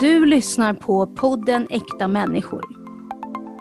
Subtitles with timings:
[0.00, 2.60] Du lyssnar på podden Äkta människor.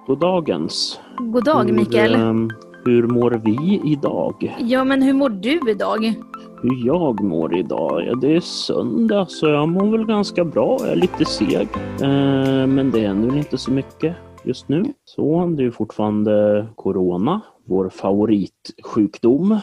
[0.07, 0.99] God dagens.
[1.19, 2.15] God dag Mikael.
[2.15, 2.49] Hur, ehm,
[2.85, 4.55] hur mår vi idag?
[4.59, 6.13] Ja, men hur mår du idag?
[6.61, 8.03] Hur jag mår idag?
[8.07, 10.77] Ja, det är söndag så jag mår väl ganska bra.
[10.79, 11.67] Jag är lite seg.
[12.01, 14.83] Eh, men det händer inte så mycket just nu.
[15.05, 19.59] Så det är fortfarande Corona, vår favoritsjukdom.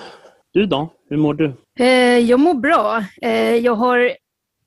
[0.52, 0.88] Du då?
[1.09, 1.52] Hur mår du?
[1.79, 3.04] Eh, jag mår bra.
[3.22, 4.11] Eh, jag har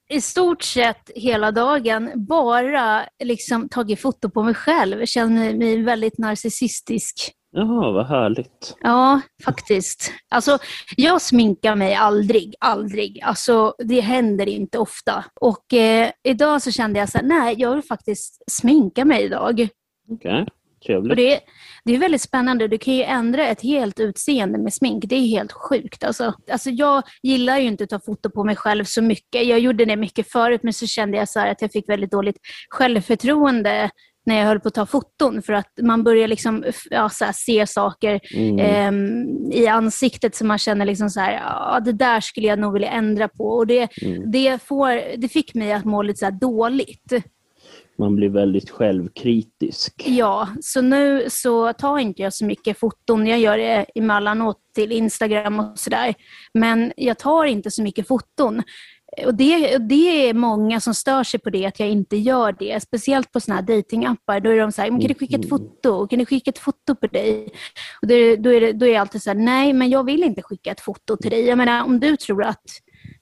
[0.09, 4.99] i stort sett hela dagen bara liksom tagit foto på mig själv.
[4.99, 7.31] Jag känner mig väldigt narcissistisk.
[7.51, 8.75] Jaha, vad härligt.
[8.81, 10.11] Ja, faktiskt.
[10.29, 10.57] Alltså,
[10.95, 13.21] jag sminkar mig aldrig, aldrig.
[13.23, 15.25] Alltså, det händer inte ofta.
[15.41, 19.67] Och eh, idag så kände jag så här, nej, jag vill faktiskt sminka mig idag.
[20.09, 20.45] Okay.
[20.85, 21.11] Trevligt.
[21.11, 21.39] Och det,
[21.85, 22.67] det är väldigt spännande.
[22.67, 25.03] Du kan ju ändra ett helt utseende med smink.
[25.07, 26.03] Det är helt sjukt.
[26.03, 29.45] Alltså, alltså jag gillar ju inte att ta foto på mig själv så mycket.
[29.45, 32.37] Jag gjorde det mycket förut, men så kände jag så att jag fick väldigt dåligt
[32.69, 33.89] självförtroende
[34.27, 37.67] när jag höll på att ta foton för att man börjar liksom, ja, här, se
[37.67, 38.59] saker mm.
[38.59, 42.73] eh, i ansiktet som man känner liksom så här, ja, det där skulle jag nog
[42.73, 43.43] vilja ändra på.
[43.43, 44.31] Och det, mm.
[44.31, 47.13] det, får, det fick mig att må lite så dåligt
[47.97, 50.03] man blir väldigt självkritisk.
[50.07, 53.27] Ja, så nu så tar inte jag så mycket foton.
[53.27, 56.15] Jag gör det emellanåt till Instagram och sådär.
[56.53, 58.63] Men jag tar inte så mycket foton.
[59.25, 62.83] Och det, det är många som stör sig på det, att jag inte gör det.
[62.83, 64.39] Speciellt på sådana här datingappar.
[64.39, 65.49] Då är de så här, kan du skicka ett mm.
[65.49, 66.07] foto?
[66.07, 67.49] Kan du skicka ett foto på dig?
[68.01, 70.23] Och då, då, är det, då är jag alltid så här, nej men jag vill
[70.23, 71.45] inte skicka ett foto till dig.
[71.45, 72.63] Jag menar om du tror att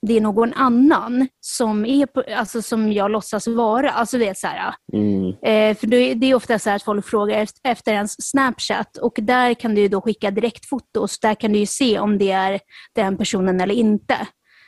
[0.05, 3.89] det är någon annan som, är på, alltså, som jag låtsas vara.
[3.89, 5.27] Alltså det är så här, mm.
[5.27, 9.53] eh, för det, det, är ofta så att folk frågar efter ens Snapchat och där
[9.53, 11.19] kan du då skicka direktfotos.
[11.19, 12.59] Där kan du se om det är
[12.95, 14.27] den personen eller inte.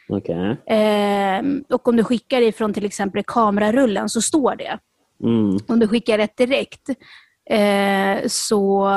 [0.09, 0.55] Okay.
[0.77, 4.79] Eh, och om du skickar ifrån till exempel kamerarullen så står det.
[5.23, 5.57] Mm.
[5.67, 6.89] Om du skickar ett direkt
[7.49, 8.87] eh, så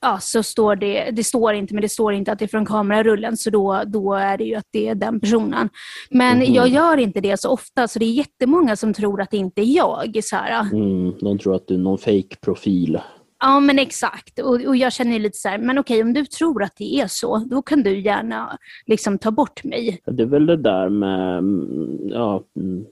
[0.00, 2.66] ja, så står det, det står inte, men det står inte att det är från
[2.66, 5.68] kamerarullen, så då, då är det ju att det är den personen.
[6.10, 6.54] Men mm.
[6.54, 9.60] jag gör inte det så ofta, så det är jättemånga som tror att det inte
[9.60, 10.20] är jag.
[10.24, 10.60] Så här.
[10.60, 13.00] Mm, de tror att du är någon fake-profil.
[13.42, 14.38] Ja, men exakt.
[14.38, 17.06] Och, och jag känner lite så här, men okej, om du tror att det är
[17.06, 20.00] så, då kan du gärna liksom ta bort mig.
[20.04, 22.84] Det är väl det där med mm, ja, mm,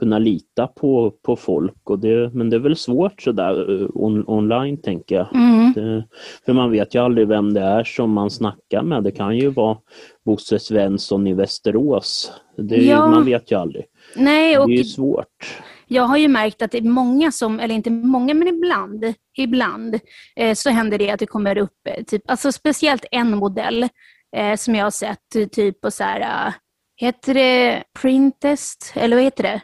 [0.00, 1.90] kunna lita på, på folk.
[1.90, 5.34] Och det, men det är väl svårt sådär eh, on, online tänker jag.
[5.34, 5.72] Mm.
[5.72, 6.04] Det,
[6.46, 9.04] för man vet ju aldrig vem det är som man snackar med.
[9.04, 9.78] Det kan ju vara
[10.24, 12.32] Bosse Svensson i Västerås.
[12.56, 13.08] Det, ja.
[13.08, 13.84] Man vet ju aldrig.
[14.16, 15.60] Nej, och det är ju svårt.
[15.86, 20.00] Jag har ju märkt att det är många som, eller inte många, men ibland, ibland
[20.36, 23.88] eh, så händer det att det kommer upp, eh, typ, alltså speciellt en modell
[24.36, 26.54] eh, som jag har sett, typ på så här, uh,
[27.00, 29.60] heter det Printest, eller vad heter det?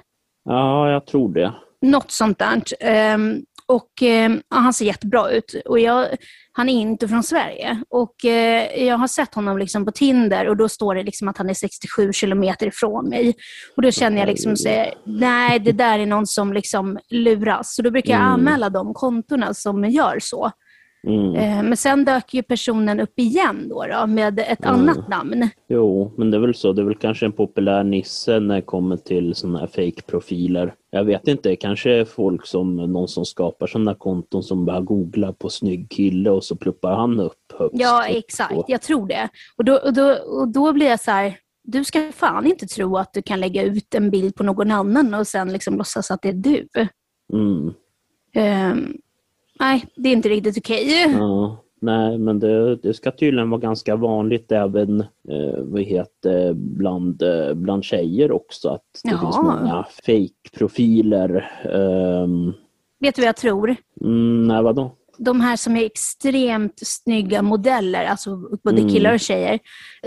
[0.46, 1.54] Ja, jag tror det.
[1.82, 2.62] Något sånt där.
[3.14, 5.62] Um, och um, Han ser jättebra ut.
[5.64, 6.08] Och jag,
[6.52, 7.82] han är inte från Sverige.
[7.90, 11.38] Och uh, Jag har sett honom liksom på Tinder och då står det liksom att
[11.38, 13.34] han är 67 kilometer ifrån mig.
[13.76, 17.74] Och Då känner jag liksom så, nej det där är någon som liksom luras.
[17.74, 18.32] Så då brukar jag mm.
[18.32, 20.52] anmäla de kontona som gör så.
[21.06, 21.34] Mm.
[21.34, 24.80] Eh, men sen dök ju personen upp igen då, då med ett mm.
[24.80, 25.48] annat namn.
[25.68, 26.72] Jo, men det är väl så.
[26.72, 30.74] Det är väl kanske en populär nisse när det kommer till sådana här fake-profiler.
[30.90, 35.50] Jag vet inte, kanske folk som någon som skapar sådana konton som bara googlar på
[35.50, 37.80] snygg kille och så pluppar han upp högst.
[37.80, 38.54] Ja, exakt.
[38.68, 39.28] Jag tror det.
[39.56, 42.96] Och då, och, då, och då blir jag så här, du ska fan inte tro
[42.96, 46.22] att du kan lägga ut en bild på någon annan och sen liksom låtsas att
[46.22, 46.68] det är du.
[47.32, 47.74] Mm.
[48.72, 48.96] Um,
[49.58, 51.12] nej, det är inte riktigt okej.
[51.18, 57.22] Ja, nej, men det, det, ska tydligen vara ganska vanligt även eh, vad heter, bland,
[57.22, 58.68] eh, bland tjejer också.
[58.68, 59.20] Att det Jaha.
[59.20, 61.50] finns många fake-profiler.
[61.72, 62.54] Um...
[63.00, 63.76] Vet du vad jag tror?
[64.00, 64.90] Mm, nej, vadå?
[65.18, 68.92] De här som är extremt snygga modeller, alltså både mm.
[68.92, 69.58] killar och tjejer,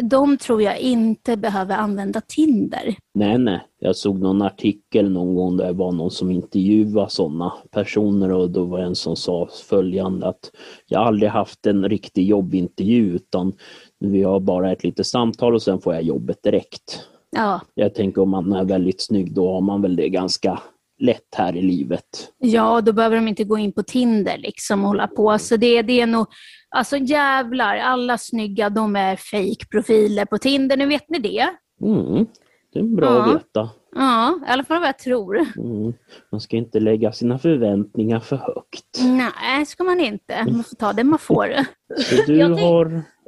[0.01, 2.95] de tror jag inte behöver använda Tinder.
[3.13, 3.59] Nej, nej.
[3.79, 8.49] Jag såg någon artikel någon gång där det var någon som intervjuade sådana personer och
[8.49, 10.51] då var en som sa följande att
[10.85, 13.53] jag aldrig haft en riktig jobbintervju utan
[13.99, 17.07] vi har bara ett litet samtal och sen får jag jobbet direkt.
[17.31, 17.61] Ja.
[17.73, 20.59] Jag tänker om man är väldigt snygg då har man väl det ganska
[20.99, 22.31] lätt här i livet.
[22.37, 25.39] Ja, då behöver de inte gå in på Tinder liksom och hålla på.
[25.39, 26.27] Så det, det är nog,
[26.69, 31.49] alltså jävlar, alla snygga de är fake-profiler på Tinder, nu vet ni det.
[31.81, 32.25] Mm,
[32.73, 33.23] det är bra ja.
[33.23, 33.69] att veta.
[33.95, 35.37] Ja, i alla fall vad jag tror.
[35.37, 35.93] Mm.
[36.31, 38.99] Man ska inte lägga sina förväntningar för högt.
[39.03, 40.45] Nej, ska man inte.
[40.45, 41.47] Man får ta det man får.
[41.97, 42.85] Så du har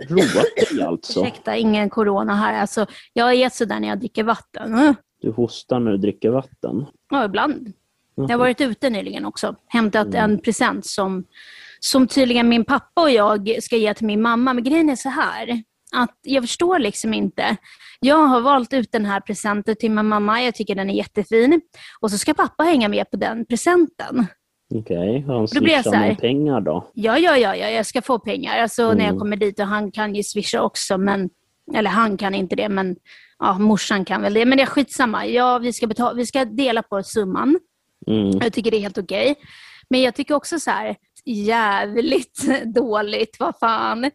[0.10, 1.22] roat dig alltså?
[1.22, 2.62] Ursäkta, ingen corona här.
[2.62, 4.96] Alltså, jag är sådär när jag dricker vatten.
[5.22, 6.86] Du hostar när du dricker vatten?
[7.10, 7.74] Ja, ibland.
[8.16, 10.32] Jag har varit ute nyligen också, hämtat mm.
[10.32, 11.24] en present som,
[11.80, 14.54] som tydligen min pappa och jag ska ge till min mamma.
[14.54, 17.58] Men grejen är så här, att jag förstår liksom inte.
[18.00, 21.62] Jag har valt ut den här presenten till min mamma, jag tycker den är jättefin.
[22.00, 24.26] Och så ska pappa hänga med på den presenten.
[24.74, 25.22] Okej, okay.
[25.22, 26.92] han swishar med pengar då?
[26.94, 28.58] Ja, ja, ja, ja, jag ska få pengar.
[28.58, 28.98] Alltså mm.
[28.98, 29.20] när jag mm.
[29.20, 31.30] kommer dit och han kan ju swisha också, men,
[31.76, 32.96] eller han kan inte det, men
[33.42, 34.46] ja, morsan kan väl det.
[34.46, 35.26] Men det är skitsamma.
[35.26, 37.60] Ja, vi, ska betala, vi ska dela på summan.
[38.08, 38.40] Mm.
[38.42, 39.32] Jag tycker det är helt okej.
[39.32, 39.44] Okay.
[39.90, 40.96] Men jag tycker också så här,
[41.26, 44.12] jävligt dåligt, vad fan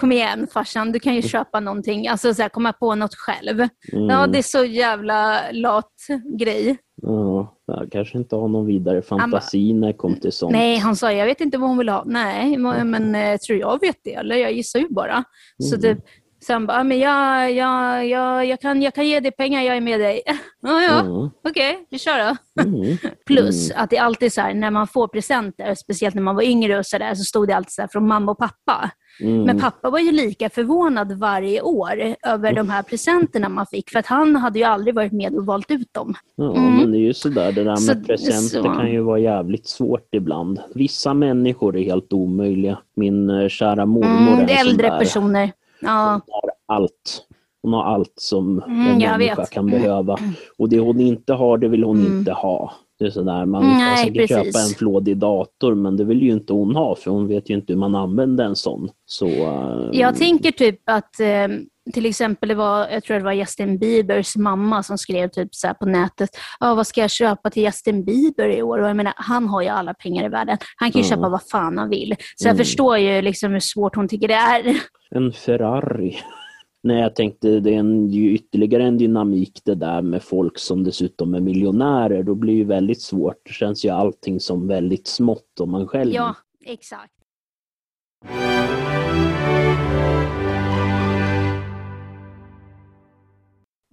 [0.00, 3.60] kom igen farsan, du kan ju köpa någonting, alltså så här, komma på något själv.
[3.92, 4.08] Mm.
[4.08, 5.92] Ja, det är så jävla lat
[6.38, 6.76] grej.
[7.02, 10.52] Ja, jag kanske inte har någon vidare fantasi när det kom till sånt.
[10.52, 12.02] Nej, han sa jag vet inte vad hon vill ha.
[12.06, 14.14] Nej, men eh, tror jag vet det?
[14.14, 15.12] Eller jag gissar ju bara.
[15.12, 15.24] Mm.
[15.70, 15.98] Så typ,
[16.46, 19.76] så han bara, men jag, jag, jag, jag, kan, jag kan ge dig pengar, jag
[19.76, 20.22] är med dig.
[20.62, 21.30] ja, ja, mm.
[21.44, 22.62] okej, okay, vi kör då.
[22.62, 22.96] Mm.
[23.26, 23.82] Plus mm.
[23.82, 26.78] att det är alltid så här, när man får presenter, speciellt när man var yngre
[26.78, 28.90] och så där, så stod det alltid så här, från mamma och pappa.
[29.20, 29.42] Mm.
[29.42, 33.98] Men pappa var ju lika förvånad varje år över de här presenterna man fick, för
[33.98, 36.14] att han hade ju aldrig varit med och valt ut dem.
[36.36, 36.76] Ja, mm.
[36.76, 38.74] men det är ju sådär, det där med så, presenter så.
[38.74, 40.60] kan ju vara jävligt svårt ibland.
[40.74, 42.78] Vissa människor är helt omöjliga.
[42.96, 44.98] Min uh, kära mormor mm, är en äldre där.
[44.98, 45.52] personer.
[45.80, 46.20] Ja.
[46.26, 47.26] Hon har allt.
[47.62, 49.50] Hon har allt som mm, en människa vet.
[49.50, 50.18] kan behöva.
[50.58, 52.18] Och det hon inte har, det vill hon mm.
[52.18, 52.72] inte ha.
[52.98, 54.36] Det är sådär, man kan säkert precis.
[54.36, 57.54] köpa en flådig dator men det vill ju inte hon ha för hon vet ju
[57.54, 58.88] inte hur man använder en sån.
[59.06, 59.88] Så, uh...
[59.92, 61.48] Jag tänker typ att eh,
[61.92, 65.74] till exempel, det var, jag tror det var Justin Biebers mamma som skrev typ så
[65.80, 66.30] på nätet,
[66.60, 68.78] ah, vad ska jag köpa till Justin Bieber i år?
[68.78, 70.58] Och jag menar, han har ju alla pengar i världen.
[70.76, 71.16] Han kan ju mm.
[71.16, 72.16] köpa vad fan han vill.
[72.36, 72.64] Så jag mm.
[72.64, 74.80] förstår ju liksom hur svårt hon tycker det är.
[75.10, 76.16] En Ferrari.
[76.82, 80.84] Nej, jag tänkte det är en, ju ytterligare en dynamik det där med folk som
[80.84, 82.22] dessutom är miljonärer.
[82.22, 83.36] Då blir det väldigt svårt.
[83.44, 86.12] Det känns ju allting som väldigt smått om man själv...
[86.14, 87.12] Ja, exakt.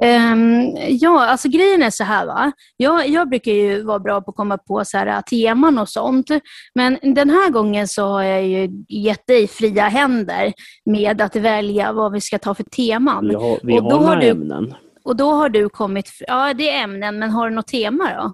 [0.04, 2.26] Um, ja, alltså grejen är så här.
[2.26, 2.52] Va?
[2.78, 5.90] Jag, jag brukar ju vara bra på att komma på så här, äh, teman och
[5.90, 6.30] sånt.
[6.76, 10.54] Men den här gången så har jag ju gett dig fria händer
[10.86, 13.28] med att välja vad vi ska ta för teman.
[13.28, 14.74] Vi har, vi och då har, har du, ämnen.
[15.08, 18.34] Och då har du kommit, ja det är ämnen, men har du något tema då?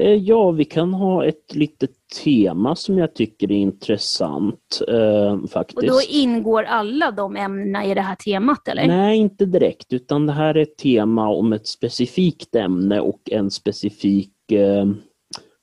[0.00, 1.90] Eh, ja, vi kan ha ett litet
[2.24, 5.78] tema som jag tycker är intressant eh, faktiskt.
[5.78, 8.86] Och då ingår alla de ämnena i det här temat eller?
[8.86, 13.50] Nej, inte direkt, utan det här är ett tema om ett specifikt ämne och en
[13.50, 14.86] specifik eh,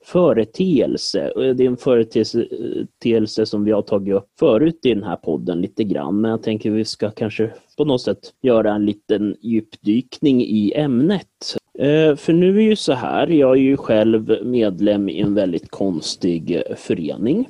[0.07, 1.31] företeelse.
[1.35, 5.83] Det är en företeelse som vi har tagit upp förut i den här podden lite
[5.83, 10.73] grann, men jag tänker vi ska kanske på något sätt göra en liten djupdykning i
[10.75, 11.57] ämnet.
[11.79, 15.71] Eh, för nu är ju så här, jag är ju själv medlem i en väldigt
[15.71, 17.47] konstig förening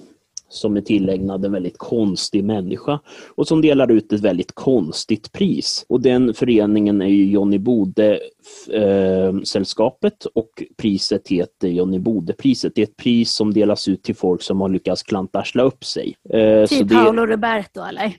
[0.49, 2.99] som är tillägnad en väldigt konstig människa
[3.35, 5.85] och som delar ut ett väldigt konstigt pris.
[5.89, 12.71] Och den föreningen är ju Johnny Bode-sällskapet eh, och priset heter Johnny Bode-priset.
[12.75, 16.15] Det är ett pris som delas ut till folk som har lyckats klantarsla upp sig.
[16.33, 18.13] Eh, typ Paolo Roberto eller?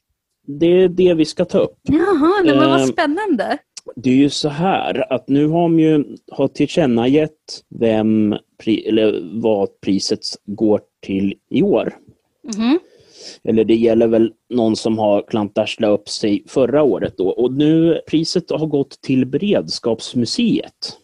[0.46, 1.78] Det är det vi ska ta upp.
[1.82, 3.58] Jaha, men vad eh, spännande.
[3.96, 8.36] Det är ju så här att nu har de ju har tillkännagett vem,
[8.66, 11.94] eller vad priset går till i år.
[12.56, 12.78] Mm.
[13.44, 17.28] Eller det gäller väl någon som har klantarslat upp sig förra året då.
[17.28, 20.96] Och nu priset har gått till Beredskapsmuseet.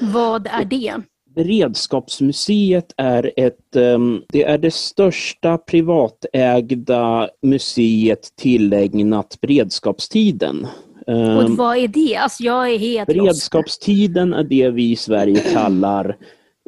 [0.00, 0.94] Vad är det?
[1.34, 10.66] Beredskapsmuseet är ett, um, det är det största privatägda museet tillägnat beredskapstiden.
[11.06, 12.16] Och ehm, vad är det?
[12.16, 16.16] Alltså jag är helt Beredskapstiden är det vi i Sverige kallar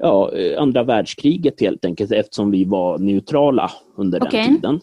[0.03, 4.43] ja, andra världskriget helt enkelt eftersom vi var neutrala under okay.
[4.43, 4.81] den tiden.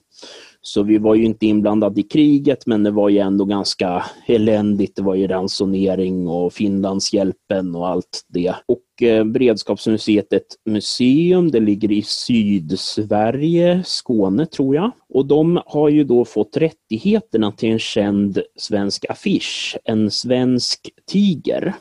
[0.61, 4.95] Så vi var ju inte inblandade i kriget men det var ju ändå ganska eländigt.
[4.95, 8.55] Det var ju ransonering och Finlandshjälpen och allt det.
[8.65, 14.91] Och eh, Beredskapsmuseet är ett museum, det ligger i Sydsverige, Skåne tror jag.
[15.09, 21.75] Och de har ju då fått rättigheterna till en känd svensk affisch, en svensk tiger.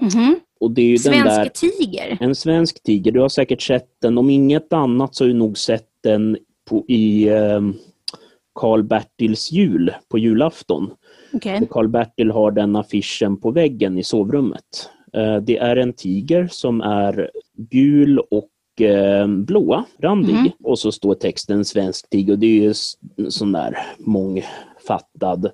[0.00, 0.34] Mm -hmm.
[0.60, 2.18] Och det är ju svensk den där, tiger?
[2.20, 3.12] En svensk tiger.
[3.12, 4.18] Du har säkert sett den.
[4.18, 6.38] Om inget annat så har du nog sett den
[6.70, 7.60] på, i eh,
[8.54, 10.90] Karl-Bertils jul på julafton.
[11.32, 11.60] Okay.
[11.70, 14.90] Karl-Bertil har den affischen på väggen i sovrummet.
[15.12, 20.36] Eh, det är en tiger som är gul och eh, blå, randig.
[20.36, 20.50] Mm.
[20.62, 22.74] Och så står texten svensk tiger och det är ju
[23.28, 25.50] sån där mångfattad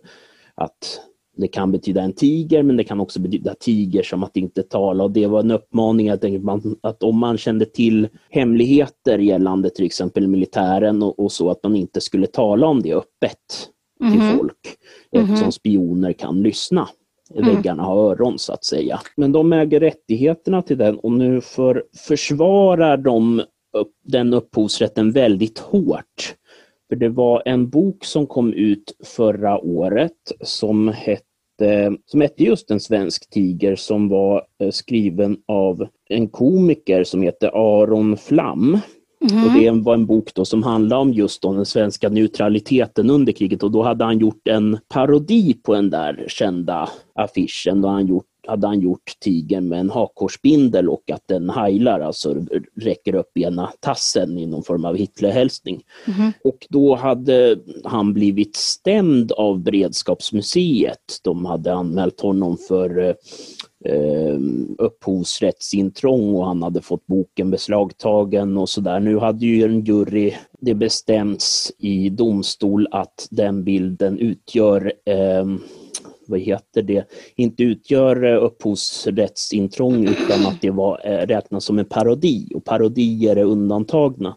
[0.55, 1.01] att
[1.37, 5.05] det kan betyda en tiger men det kan också betyda tiger som att inte tala
[5.05, 6.25] och det var en uppmaning att,
[6.81, 11.77] att om man kände till hemligheter gällande till exempel militären och, och så att man
[11.77, 13.69] inte skulle tala om det öppet
[14.01, 14.37] till mm.
[14.37, 14.77] folk
[15.13, 16.89] eftersom spioner kan lyssna.
[17.35, 17.55] Mm.
[17.55, 19.01] Väggarna har öron så att säga.
[19.17, 25.59] Men de äger rättigheterna till den och nu för, försvarar de upp, den upphovsrätten väldigt
[25.59, 26.35] hårt.
[26.89, 32.71] För det var en bok som kom ut förra året som hette, som hette just
[32.71, 38.79] En svensk tiger som var eh, skriven av en komiker som heter Aron Flam.
[39.31, 39.45] Mm.
[39.45, 43.63] Och det var en bok då som handlade om just den svenska neutraliteten under kriget
[43.63, 47.81] och då hade han gjort en parodi på den där kända affischen.
[47.81, 52.35] Då han gjort hade han gjort tigern med en hakkorsbindel och att den heilar, alltså
[52.77, 55.83] räcker upp ena tassen i någon form av Hitlerhälsning.
[56.17, 56.33] Mm.
[56.45, 61.21] Och då hade han blivit stämd av Beredskapsmuseet.
[61.23, 63.17] De hade anmält honom för
[63.85, 64.39] eh,
[64.79, 69.01] upphovsrättsintrång och han hade fått boken beslagtagen och sådär.
[69.01, 75.45] Nu hade ju en jury det bestämts i domstol att den bilden utgör eh,
[76.27, 77.05] vad heter det,
[77.37, 83.37] inte utgör eh, upphovsrättsintrång utan att det var, eh, räknas som en parodi och parodier
[83.37, 84.37] är undantagna.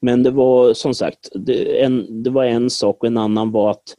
[0.00, 3.70] Men det var som sagt, det, en, det var en sak och en annan var
[3.70, 3.96] att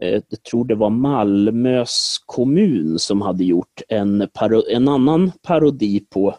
[0.00, 4.28] eh, jag tror det var Malmös kommun som hade gjort en,
[4.70, 6.34] en annan parodi på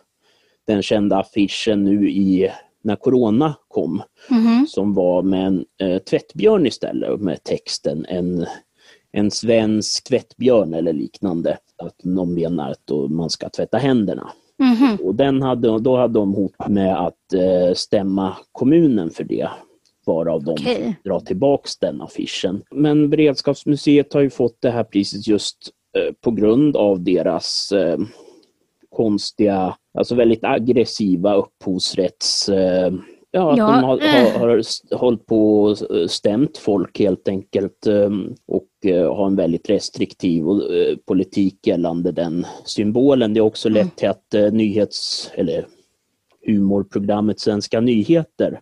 [0.67, 2.51] den kända affischen nu i
[2.83, 4.65] när corona kom, mm -hmm.
[4.65, 8.45] som var med en eh, tvättbjörn istället med texten en
[9.11, 11.57] en svensk tvättbjörn eller liknande.
[11.77, 14.31] Att de menar att man ska tvätta händerna.
[14.59, 14.99] Mm -hmm.
[14.99, 19.49] Och den hade, då hade de hot med att eh, stämma kommunen för det
[20.05, 20.93] varav de okay.
[21.03, 22.63] drar tillbaks den affischen.
[22.71, 25.57] Men Beredskapsmuseet har ju fått det här priset just
[25.97, 27.97] eh, på grund av deras eh,
[28.89, 32.93] konstiga, alltså väldigt aggressiva upphovsrätts eh,
[33.33, 33.65] Ja, att ja.
[33.65, 33.99] de har,
[34.39, 35.77] har, har hållit på och
[36.11, 42.45] stämt folk helt enkelt ehm, och eh, har en väldigt restriktiv eh, politik gällande den
[42.65, 43.33] symbolen.
[43.33, 45.67] Det har också lett till att eh, nyhets eller
[46.45, 48.59] humorprogrammet Svenska nyheter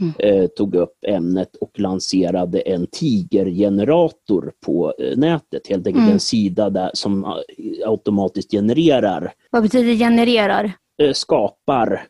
[0.00, 0.48] mm.
[0.56, 5.68] tog upp ämnet och lanserade en tigergenerator på nätet.
[5.68, 6.12] Helt enkelt mm.
[6.12, 7.42] en sida där som
[7.86, 9.32] automatiskt genererar.
[9.50, 10.72] Vad betyder genererar?
[11.12, 12.06] Skapar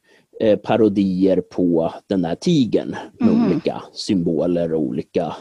[0.63, 3.47] parodier på den här tigern med mm.
[3.47, 5.35] olika symboler och olika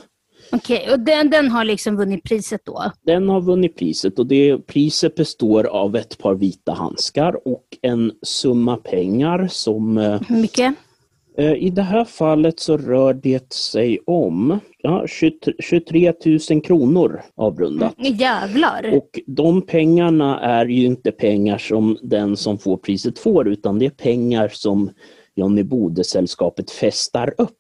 [0.56, 2.92] Okej, okay, och den, den har liksom vunnit priset då?
[3.06, 8.12] Den har vunnit priset och det priset består av ett par vita handskar och en
[8.22, 9.98] summa pengar som...
[9.98, 10.76] Eh, Hur mycket?
[11.38, 15.06] Eh, I det här fallet så rör det sig om ja,
[15.60, 16.14] 23
[16.50, 18.00] 000 kronor avrundat.
[18.00, 18.98] Mm, jävlar!
[18.98, 23.86] Och de pengarna är ju inte pengar som den som får priset får utan det
[23.86, 24.90] är pengar som
[25.36, 27.60] Johnny Bode-sällskapet festar upp.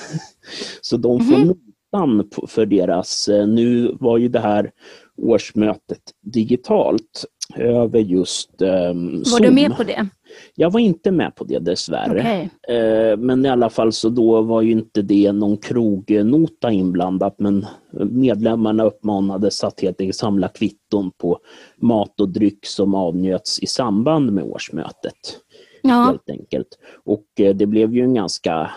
[0.80, 1.54] så de får mm.
[1.94, 4.70] Notan för deras, eh, nu var ju det här
[5.16, 7.24] årsmötet digitalt
[7.56, 10.08] över just um, Var du med på det?
[10.54, 12.20] Jag var inte med på det dessvärre.
[12.20, 12.76] Okay.
[12.76, 17.66] Eh, men i alla fall så då var ju inte det någon krognota inblandat men
[18.10, 21.38] medlemmarna uppmanades att helt enkelt samla kvitton på
[21.76, 25.38] mat och dryck som avnjöts i samband med årsmötet.
[25.82, 26.04] Ja.
[26.04, 26.78] Helt enkelt.
[27.04, 28.70] Och eh, det blev ju en ganska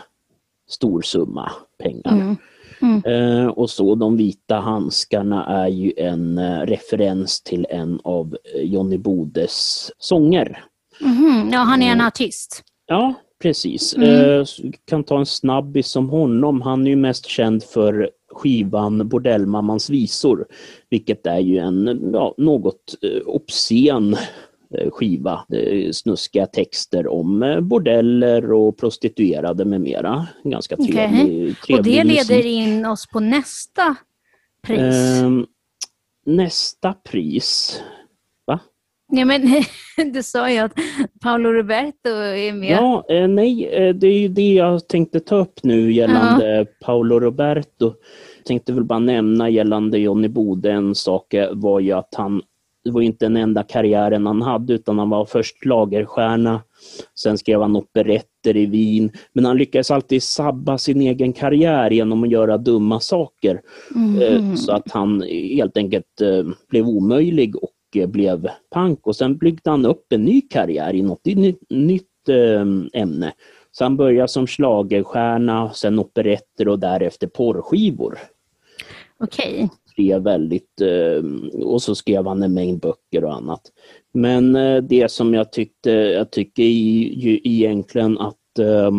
[0.70, 1.52] stor summa
[1.84, 2.12] pengar.
[2.12, 2.36] Mm.
[2.82, 3.04] Mm.
[3.06, 8.62] Eh, och så de vita handskarna är ju en eh, referens till en av eh,
[8.62, 10.64] Johnny Bodes sånger.
[11.02, 11.50] Mm.
[11.52, 12.64] Ja, han är en artist.
[12.88, 13.96] Ja, precis.
[13.96, 14.46] Mm.
[14.86, 16.62] kan ta en snabbis som honom.
[16.62, 20.46] Han är ju mest känd för skivan Bordellmammans visor,
[20.90, 22.96] vilket är ju en ja, något
[23.26, 24.20] obscen Eh,
[24.92, 25.46] skiva.
[25.92, 30.28] Snuskiga texter om eh, bordeller och prostituerade med mera.
[30.44, 31.54] Ganska trevlig, okay.
[31.54, 32.46] trevlig Och det leder musik.
[32.46, 33.96] in oss på nästa
[34.62, 34.80] pris.
[34.80, 35.30] Eh,
[36.26, 37.82] nästa pris?
[38.46, 38.60] Va?
[39.12, 39.42] Ja, men
[40.14, 40.74] du sa ju att
[41.22, 42.72] Paolo Roberto är med.
[42.72, 46.66] Ja, eh, nej, eh, det är ju det jag tänkte ta upp nu gällande uh
[46.66, 46.68] -huh.
[46.86, 47.94] Paolo Roberto.
[48.38, 52.42] Jag tänkte väl bara nämna gällande Johnny Bode, en sak var ju att han
[52.88, 56.62] det var inte den enda karriären han hade utan han var först lagerstjärna,
[57.16, 62.24] sen skrev han operetter i Wien, men han lyckades alltid sabba sin egen karriär genom
[62.24, 63.62] att göra dumma saker.
[63.96, 64.58] Mm.
[64.58, 69.70] Så att han helt enkelt eh, blev omöjlig och eh, blev pank och sen byggde
[69.70, 71.26] han upp en ny karriär i något
[71.70, 72.04] nytt
[72.94, 73.34] ämne.
[73.72, 78.18] Så han började som slagerstjärna, sen operetter och därefter porrskivor.
[79.20, 81.24] Okej skrev väldigt, eh,
[81.64, 83.62] och så skrev han en mängd böcker och annat.
[84.14, 88.92] Men eh, det som jag tyckte, jag tycker ju egentligen att eh,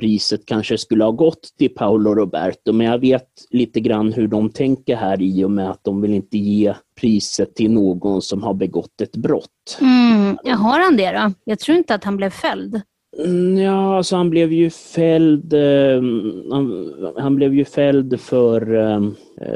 [0.00, 4.50] priset kanske skulle ha gått till Paolo Roberto, men jag vet lite grann hur de
[4.50, 8.54] tänker här i och med att de vill inte ge priset till någon som har
[8.54, 9.78] begått ett brott.
[9.80, 10.36] Mm.
[10.58, 11.32] Har han det då?
[11.44, 12.80] Jag tror inte att han blev fälld.
[13.18, 16.02] Mm, ja, alltså han blev ju fälld, eh,
[16.50, 19.00] han, han, blev ju fälld för eh,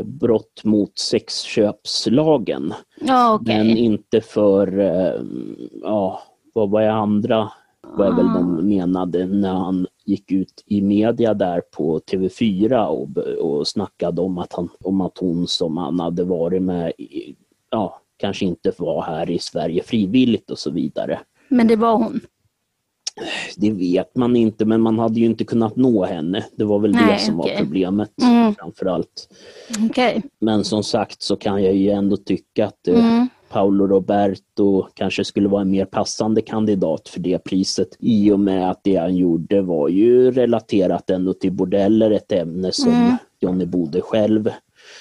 [0.04, 2.74] brott mot sexköpslagen.
[3.00, 3.56] Ja, okay.
[3.56, 5.22] Men inte för, eh,
[5.82, 6.22] ja,
[6.52, 7.50] vad var det andra,
[7.96, 8.62] var väl de ah.
[8.62, 14.52] menade när han gick ut i media där på TV4 och, och snackade om att,
[14.52, 17.34] han, om att hon som han hade varit med, i,
[17.70, 21.20] ja, kanske inte var här i Sverige frivilligt och så vidare.
[21.48, 22.20] Men det var hon?
[23.56, 26.44] Det vet man inte, men man hade ju inte kunnat nå henne.
[26.56, 27.52] Det var väl Nej, det som okay.
[27.52, 28.54] var problemet mm.
[28.54, 29.28] framförallt.
[29.90, 30.20] Okay.
[30.40, 33.28] Men som sagt så kan jag ju ändå tycka att eh, mm.
[33.48, 38.70] Paolo Roberto kanske skulle vara en mer passande kandidat för det priset i och med
[38.70, 43.16] att det han gjorde var ju relaterat ändå till bordeller, ett ämne som mm.
[43.40, 44.50] Johnny Bode själv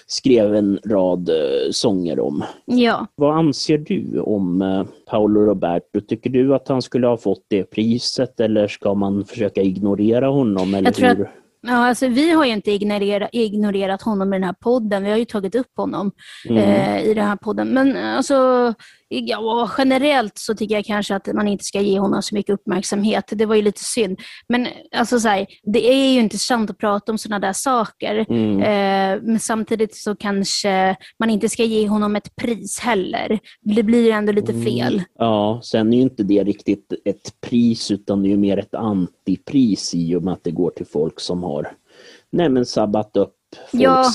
[0.08, 1.36] skrev en rad eh,
[1.72, 2.44] sånger om.
[2.66, 3.08] Ja.
[3.16, 6.02] Vad anser du om eh, Paolo Roberto?
[6.02, 10.74] Tycker du att han skulle ha fått det priset eller ska man försöka ignorera honom?
[10.74, 11.24] Eller jag tror hur?
[11.24, 15.04] Att Ja, alltså, vi har ju inte ignorerat, ignorerat honom i den här podden.
[15.04, 16.12] Vi har ju tagit upp honom
[16.50, 16.64] mm.
[16.64, 17.68] eh, i den här podden.
[17.70, 18.74] Men alltså,
[19.10, 23.26] Ja, generellt så tycker jag kanske att man inte ska ge honom så mycket uppmärksamhet.
[23.32, 24.20] Det var ju lite synd.
[24.50, 28.26] Men alltså, så här, det är ju intressant att prata om sådana där saker.
[28.30, 28.62] Mm.
[28.62, 33.40] Eh, men samtidigt så kanske man inte ska ge honom ett pris heller.
[33.62, 34.66] Det blir ändå lite mm.
[34.66, 34.94] fel.
[34.94, 35.06] Mm.
[35.20, 39.96] Ja, sen är ju inte det riktigt ett pris utan det är mer ett antipris
[39.96, 41.72] i och med att det går till folk som har
[42.30, 43.34] nej, men sabbat upp
[43.72, 44.12] folks ja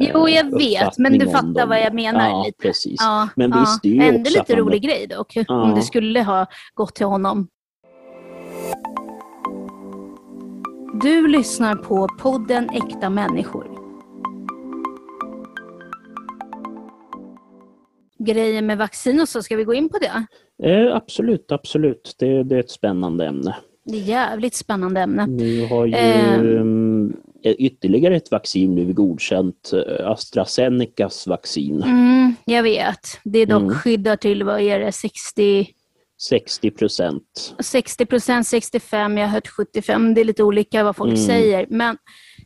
[0.00, 2.28] Jo, jag vet, men du fattar vad jag menar.
[2.28, 2.58] Ja, lite.
[2.58, 2.96] precis.
[2.98, 3.60] Ja, men ja.
[3.60, 5.62] visst, det är ju Ändå lite rolig grej dock, ja.
[5.62, 7.48] om det skulle ha gått till honom.
[11.02, 13.66] Du lyssnar på podden Äkta människor.
[18.18, 20.26] Grejer med vaccin och så, ska vi gå in på det?
[20.70, 22.14] Eh, absolut, absolut.
[22.18, 23.56] Det, det är ett spännande ämne.
[23.84, 25.26] Det är ett jävligt spännande ämne.
[25.26, 26.64] Nu har ju eh,
[27.52, 31.82] ytterligare ett vaccin blivit godkänt, eh, AstraZenecas vaccin.
[31.82, 33.20] Mm, jag vet.
[33.24, 33.74] Det är dock mm.
[33.74, 35.66] skyddar till, vad är det, 60
[36.20, 37.54] 60 procent.
[37.58, 40.14] 60 procent, 65, jag har hört 75.
[40.14, 41.26] Det är lite olika vad folk mm.
[41.26, 41.66] säger.
[41.70, 41.96] Men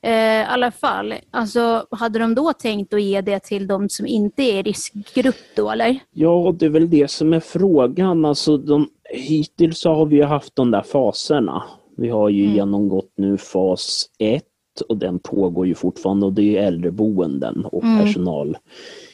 [0.02, 4.06] eh, i alla fall, alltså, hade de då tänkt att ge det till de som
[4.06, 5.98] inte är i riskgrupp då, eller?
[6.12, 8.24] Ja, det är väl det som är frågan.
[8.24, 11.62] Alltså, de, hittills har vi haft de där faserna.
[11.96, 12.56] Vi har ju mm.
[12.56, 14.44] genomgått nu fas 1
[14.80, 18.04] och den pågår ju fortfarande och det är äldreboenden och mm.
[18.04, 18.56] personal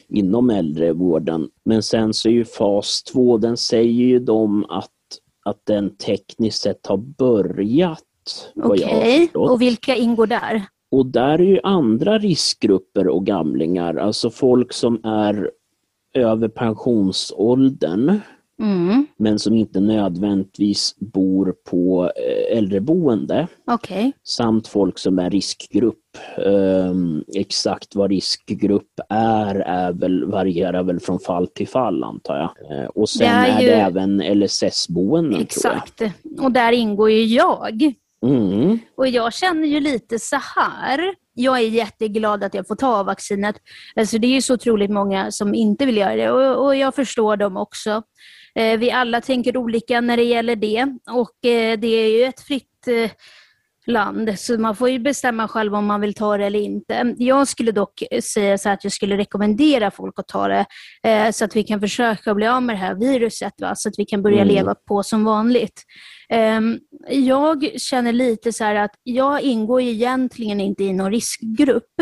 [0.07, 1.49] inom äldrevården.
[1.65, 4.91] Men sen så är ju fas 2, den säger ju de att,
[5.45, 8.01] att den tekniskt sett har börjat.
[8.55, 9.41] Okej, okay.
[9.41, 10.63] och vilka ingår där?
[10.91, 15.51] Och där är ju andra riskgrupper och gamlingar, alltså folk som är
[16.13, 18.19] över pensionsåldern
[18.61, 19.07] mm.
[19.17, 23.47] men som inte nödvändigtvis bor på eh, äldreboende.
[23.67, 24.11] Okay.
[24.23, 25.99] Samt folk som är riskgrupp.
[26.37, 32.77] Um, exakt vad riskgrupp är, är väl, varierar väl från fall till fall antar jag.
[32.77, 33.67] Uh, och sen det är, är ju...
[33.67, 35.41] det även LSS-boenden.
[35.41, 36.01] Exakt,
[36.39, 37.93] och där ingår ju jag.
[38.25, 38.79] Mm.
[38.97, 43.55] Och jag känner ju lite så här jag är jätteglad att jag får ta vaccinet.
[43.95, 46.95] Alltså det är ju så otroligt många som inte vill göra det och, och jag
[46.95, 48.03] förstår dem också.
[48.55, 52.41] Eh, vi alla tänker olika när det gäller det och eh, det är ju ett
[52.41, 53.11] fritt eh,
[53.87, 57.15] land, så man får ju bestämma själv om man vill ta det eller inte.
[57.17, 60.65] Jag skulle dock säga så att jag skulle rekommendera folk att ta det,
[61.33, 63.73] så att vi kan försöka bli av med det här viruset, va?
[63.75, 64.55] så att vi kan börja mm.
[64.55, 65.83] leva på som vanligt.
[66.29, 71.93] Ehm, jag känner lite så att jag ingår egentligen inte i någon riskgrupp.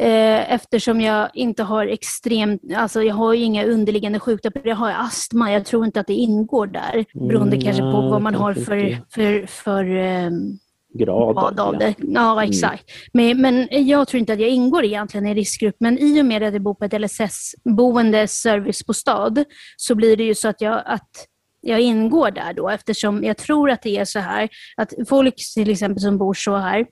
[0.00, 5.52] Eh, eftersom jag inte har extremt, alltså jag har inga underliggande sjukdomar, jag har astma,
[5.52, 8.98] jag tror inte att det ingår där, beroende mm, kanske på vad man har för,
[9.10, 10.58] för, för um,
[10.94, 11.94] grad av det.
[11.98, 12.50] Ja, mm.
[12.50, 12.90] exakt.
[13.14, 13.40] Mm.
[13.40, 16.42] Men, men jag tror inte att jag ingår egentligen i riskgrupp, men i och med
[16.42, 19.44] att jag bor på ett LSS-boende, servicebostad,
[19.76, 21.26] så blir det ju så att jag, att
[21.60, 25.70] jag ingår där då, eftersom jag tror att det är så här, att folk till
[25.70, 26.86] exempel som bor så här,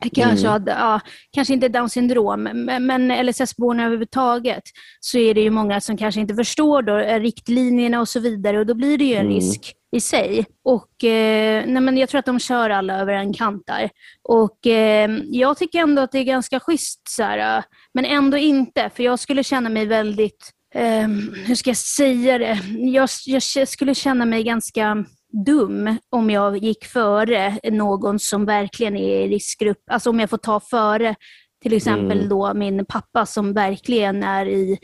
[0.00, 0.52] Kanske, mm.
[0.52, 1.00] hade, ja,
[1.32, 4.62] kanske inte Downs syndrom, men, men LSS-boende överhuvudtaget
[5.00, 8.58] så är det ju många som kanske inte förstår då, eh, riktlinjerna och så vidare
[8.58, 9.34] och då blir det ju en mm.
[9.34, 10.46] risk i sig.
[10.64, 13.90] Och, eh, nej men jag tror att de kör alla över en kant där.
[14.28, 18.90] Och eh, jag tycker ändå att det är ganska schysst, så här, men ändå inte.
[18.94, 21.08] För jag skulle känna mig väldigt, eh,
[21.46, 22.58] hur ska jag säga det?
[22.78, 25.04] Jag, jag skulle känna mig ganska
[25.44, 29.82] dum om jag gick före någon som verkligen är i riskgrupp.
[29.90, 31.14] Alltså om jag får ta före
[31.62, 32.28] till exempel mm.
[32.28, 34.78] då min pappa som verkligen är i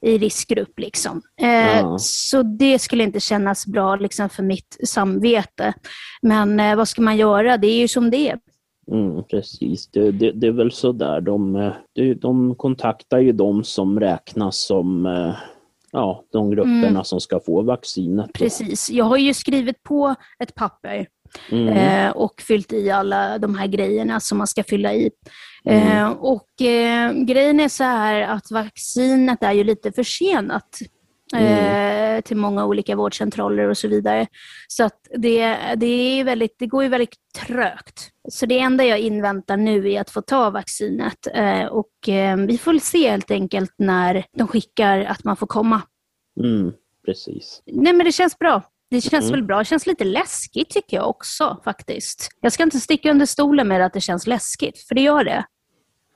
[0.00, 0.78] i riskgrupp.
[0.78, 1.22] Liksom.
[1.40, 1.96] Eh, ja.
[1.98, 5.74] Så det skulle inte kännas bra liksom, för mitt samvete.
[6.22, 7.56] Men eh, vad ska man göra?
[7.56, 8.38] Det är ju som det är.
[8.92, 11.20] Mm, precis, det, det, det, är väl så där.
[11.20, 15.34] De, eh, de, de kontaktar ju de som räknas som eh,
[15.92, 17.04] ja, de grupperna mm.
[17.04, 18.32] som ska få vaccinet.
[18.32, 18.90] Precis.
[18.90, 21.06] Jag har ju skrivit på ett papper
[21.50, 21.68] mm.
[21.68, 25.10] eh, och fyllt i alla de här grejerna som man ska fylla i.
[25.64, 25.88] Mm.
[25.88, 30.78] Eh, och eh, grejen är så här att vaccinet är ju lite försenat
[31.32, 32.16] Mm.
[32.16, 34.26] Eh, till många olika vårdcentraler och så vidare.
[34.68, 38.10] Så att det, det, är väldigt, det går ju väldigt trögt.
[38.28, 42.58] Så det enda jag inväntar nu är att få ta vaccinet eh, och eh, vi
[42.58, 45.82] får se helt enkelt när de skickar att man får komma.
[46.40, 46.72] Mm,
[47.06, 47.62] precis.
[47.66, 48.62] Nej men det känns bra.
[48.90, 49.32] Det känns mm.
[49.32, 49.58] väl bra.
[49.58, 52.28] Det känns lite läskigt tycker jag också faktiskt.
[52.40, 55.44] Jag ska inte sticka under stolen med att det känns läskigt, för det gör det.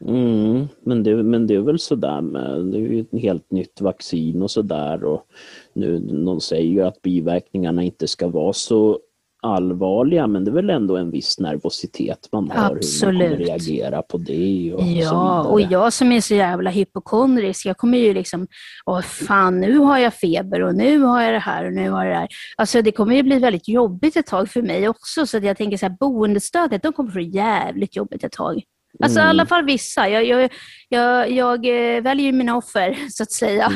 [0.09, 3.81] Mm, men, det, men det är väl sådär med, det är ju ett helt nytt
[3.81, 5.27] vaccin och sådär och
[5.73, 8.99] nu, de säger ju att biverkningarna inte ska vara så
[9.43, 13.15] allvarliga men det är väl ändå en viss nervositet man har Absolut.
[13.15, 17.67] hur man kommer reagera på det och Ja, och jag som är så jävla hypokondrisk,
[17.67, 18.47] jag kommer ju liksom,
[18.87, 22.05] åh fan nu har jag feber och nu har jag det här och nu har
[22.05, 22.29] jag det här.
[22.57, 25.77] Alltså det kommer ju bli väldigt jobbigt ett tag för mig också så jag tänker
[25.77, 28.63] så här, boendestödet, de kommer få det jävligt jobbigt ett tag.
[29.03, 29.27] Alltså mm.
[29.27, 30.09] i alla fall vissa.
[30.09, 30.51] Jag, jag,
[30.89, 33.73] jag, jag eh, väljer mina offer, så att säga.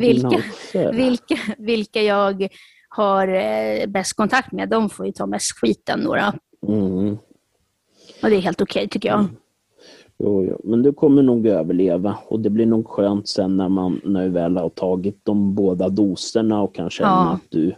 [0.00, 0.42] Vilka,
[0.92, 2.48] vilka, vilka jag
[2.88, 6.00] har eh, bäst kontakt med, de får ju ta mest skiten.
[6.00, 6.34] Några.
[6.68, 7.18] Mm.
[8.22, 9.20] Och det är helt okej okay, tycker jag.
[9.20, 9.36] Mm.
[10.18, 14.00] Jo, jo, men du kommer nog överleva och det blir nog skönt sen när man
[14.04, 17.32] när du väl har tagit de båda doserna och kan känna ja.
[17.32, 17.74] att du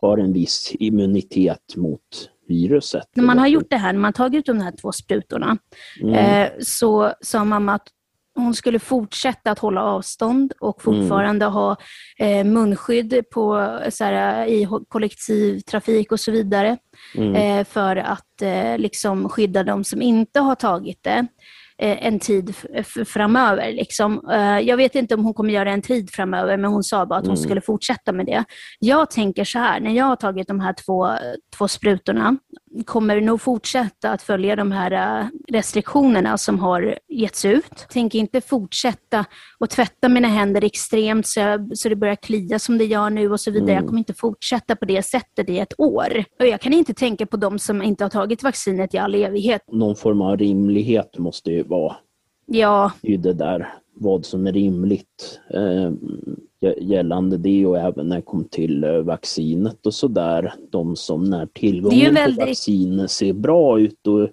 [0.00, 3.08] har en viss immunitet mot viruset.
[3.14, 5.58] När man har gjort det här, när man tagit de här två sprutorna,
[6.00, 6.14] mm.
[6.14, 7.88] eh, så sa mamma att
[8.34, 11.00] hon skulle fortsätta att hålla avstånd och mm.
[11.00, 11.54] fortfarande mm.
[11.54, 11.76] ha
[12.18, 16.78] eh, munskydd på, så här, i kollektivtrafik och så vidare.
[17.14, 17.34] Mm.
[17.34, 21.26] Eh, för att eh, liksom skydda de som inte har tagit det.
[21.82, 22.54] Eh, en tid
[23.06, 23.72] framöver.
[23.72, 24.30] Liksom.
[24.30, 27.18] Eh, jag vet inte om hon kommer göra en tid framöver, men hon sa bara
[27.18, 27.44] att hon mm.
[27.44, 28.44] skulle fortsätta med det.
[28.78, 31.10] Jag tänker så här, när jag har tagit de här två,
[31.58, 32.36] två sprutorna,
[32.84, 37.64] kommer nog fortsätta att följa de här eh, restriktionerna som har getts ut.
[37.78, 39.24] Jag tänker inte fortsätta
[39.60, 43.32] att tvätta mina händer extremt så, jag, så det börjar klia som det gör nu
[43.32, 43.70] och så vidare.
[43.70, 43.82] Mm.
[43.82, 46.24] Jag kommer inte fortsätta på det sättet i ett år.
[46.40, 49.62] Och jag kan inte tänka på de som inte har tagit vaccinet i all evighet.
[49.72, 51.96] Någon form av rimlighet måste ju vara
[52.46, 52.92] ja.
[53.02, 55.40] i det där, vad som är rimligt.
[55.50, 55.92] Eh,
[56.72, 60.54] gällande det och även när det kom till eh, vaccinet och sådär.
[60.70, 62.40] De som när tillgången väldigt...
[62.40, 64.28] på vaccin ser bra ut då,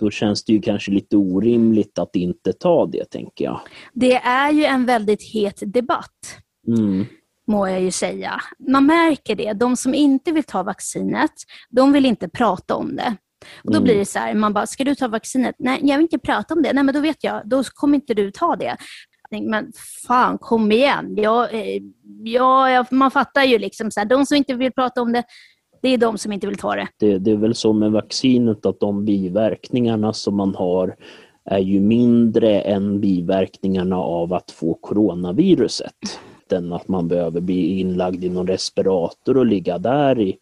[0.00, 3.60] då känns det ju kanske lite orimligt att inte ta det tänker jag.
[3.92, 6.38] Det är ju en väldigt het debatt.
[6.68, 7.06] Mm
[7.46, 8.40] må jag ju säga.
[8.68, 9.52] Man märker det.
[9.52, 11.32] De som inte vill ta vaccinet,
[11.70, 13.16] de vill inte prata om det.
[13.64, 13.84] Och Då mm.
[13.84, 15.54] blir det så här, man bara, ska du ta vaccinet?
[15.58, 16.72] Nej, jag vill inte prata om det.
[16.72, 18.76] Nej, men då vet jag, då kommer inte du ta det
[19.30, 19.72] men
[20.06, 21.14] fan kom igen.
[21.16, 21.82] Jag, eh,
[22.24, 25.24] jag, man fattar ju liksom, så här, de som inte vill prata om det,
[25.82, 26.88] det är de som inte vill ta det.
[26.98, 27.18] det.
[27.18, 30.96] Det är väl så med vaccinet att de biverkningarna som man har
[31.44, 36.20] är ju mindre än biverkningarna av att få coronaviruset.
[36.48, 40.38] Den att man behöver bli inlagd i någon respirator och ligga där i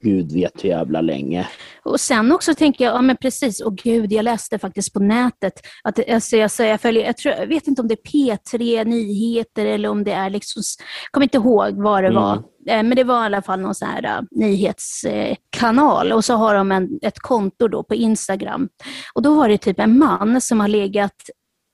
[0.00, 1.48] Gud vet hur jävla länge.
[1.82, 5.52] Och sen också tänker jag, ja men precis, och gud, jag läste faktiskt på nätet,
[5.84, 8.84] att alltså, jag, så jag, följer, jag, tror, jag vet inte om det är P3
[8.84, 10.62] Nyheter eller om det är liksom,
[11.04, 12.22] jag kommer inte ihåg vad det mm.
[12.22, 12.36] var,
[12.68, 16.54] eh, men det var i alla fall någon sån här uh, nyhetskanal och så har
[16.54, 18.68] de en, ett konto då på Instagram.
[19.14, 21.16] Och då var det typ en man som har legat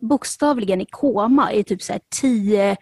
[0.09, 2.77] bokstavligen i koma i typ så här tio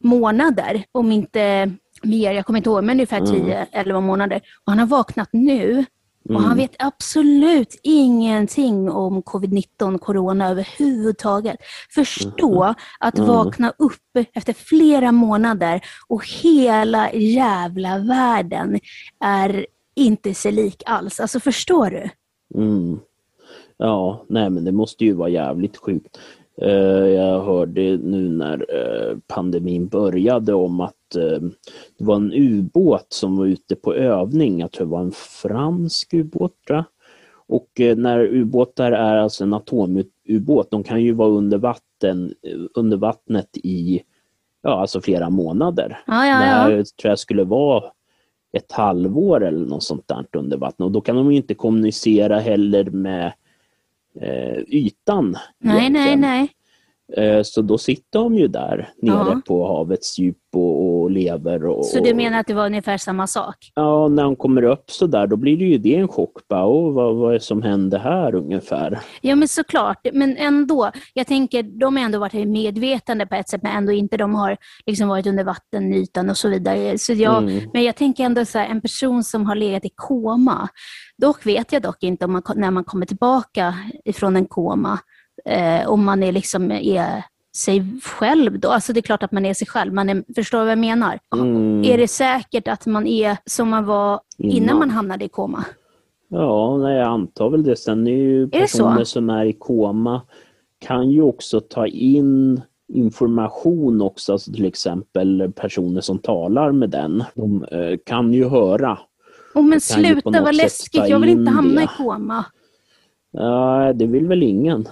[0.00, 1.72] månader, om inte
[2.04, 4.04] mer, jag kommer inte ihåg, men ungefär 10-11 mm.
[4.04, 4.36] månader.
[4.36, 5.84] Och han har vaknat nu
[6.28, 6.56] och han mm.
[6.56, 11.56] vet absolut ingenting om covid-19, corona överhuvudtaget.
[11.94, 12.74] Förstå mm.
[13.00, 13.28] att mm.
[13.28, 18.80] vakna upp efter flera månader och hela jävla världen
[19.20, 21.20] är inte sig lik alls.
[21.20, 22.10] Alltså förstår du?
[22.60, 23.00] Mm.
[23.76, 26.18] Ja, nej men det måste ju vara jävligt sjukt.
[26.56, 31.40] Eh, jag hörde nu när eh, pandemin började om att eh,
[31.98, 34.60] det var en ubåt som var ute på övning.
[34.60, 36.52] Jag tror det var en fransk ubåt.
[37.46, 42.34] Och när ubåtar är alltså en atomubåt, de kan ju vara under vatten,
[42.74, 44.02] under vattnet i
[44.62, 46.00] ja, alltså flera månader.
[46.06, 46.38] Ja, ja, ja.
[46.38, 47.84] Det här tror jag skulle vara
[48.52, 50.86] ett halvår eller något sånt där under vattnet.
[50.86, 53.32] Och då kan de inte kommunicera heller med
[54.20, 55.36] eh, ytan.
[55.58, 56.20] Nej, egentligen.
[56.20, 56.50] nej, nej.
[57.16, 59.40] Eh, så då sitter de ju där nere ja.
[59.46, 61.66] på havets djup och, och lever.
[61.66, 63.56] Och, så du menar att det var ungefär samma sak?
[63.74, 66.48] Ja, när de kommer upp så där då blir det ju det en chock.
[66.48, 68.98] Bara, oh, vad, vad är det som händer här ungefär?
[69.20, 70.90] Ja men såklart, men ändå.
[71.14, 74.56] Jag tänker, de har ändå varit medvetande på ett sätt men ändå inte de har
[74.86, 76.98] liksom varit under vattenytan och så vidare.
[76.98, 77.70] Så jag, mm.
[77.72, 80.68] Men jag tänker ändå så här, en person som har legat i koma,
[81.18, 84.98] dock vet jag dock inte om man, när man kommer tillbaka ifrån en koma,
[85.44, 87.22] eh, om man är, liksom, är
[87.56, 88.68] sig själv då.
[88.68, 91.18] Alltså det är klart att man är sig själv, man är, förstår vad jag menar?
[91.34, 91.84] Mm.
[91.84, 95.64] Är det säkert att man är som man var innan, innan man hamnade i koma?
[96.28, 97.76] Ja, nej, jag antar väl det.
[97.76, 100.22] Sen är ju personer är som är i koma
[100.78, 102.60] kan ju också ta in
[102.92, 107.24] information också, alltså till exempel personer som talar med den.
[107.34, 108.98] De eh, kan ju höra.
[109.54, 111.84] Oh, men sluta vad läskigt, jag vill inte hamna det.
[111.84, 112.44] i koma.
[113.32, 114.88] Ja, det vill väl ingen.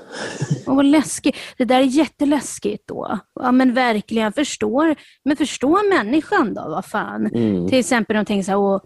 [0.66, 1.36] Åh, vad läskigt.
[1.58, 3.18] Det där är jätteläskigt då.
[3.40, 7.26] Ja, men verkligen, förstår, men förstå människan då, vad fan.
[7.26, 7.68] Mm.
[7.68, 8.80] Till exempel de tänker så här, Åh,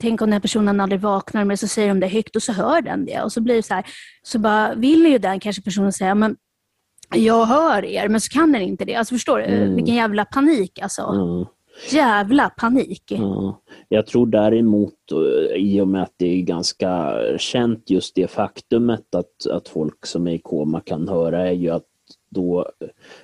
[0.00, 2.82] tänk om den personen aldrig vaknar, men så säger de det högt och så hör
[2.82, 3.22] den det.
[3.22, 3.84] Och så blir det så här,
[4.22, 6.36] så bara vill ju den kanske personen säga, men
[7.14, 8.94] jag hör er, men så kan den inte det.
[8.94, 9.44] Alltså förstår du?
[9.44, 9.74] Mm.
[9.74, 11.02] Vilken jävla panik alltså.
[11.02, 11.46] Mm.
[11.90, 13.02] Jävla panik.
[13.06, 13.60] Ja.
[13.88, 19.14] Jag tror däremot, eh, i och med att det är ganska känt just det faktumet
[19.14, 21.84] att, att folk som är i koma kan höra är ju att
[22.30, 22.66] då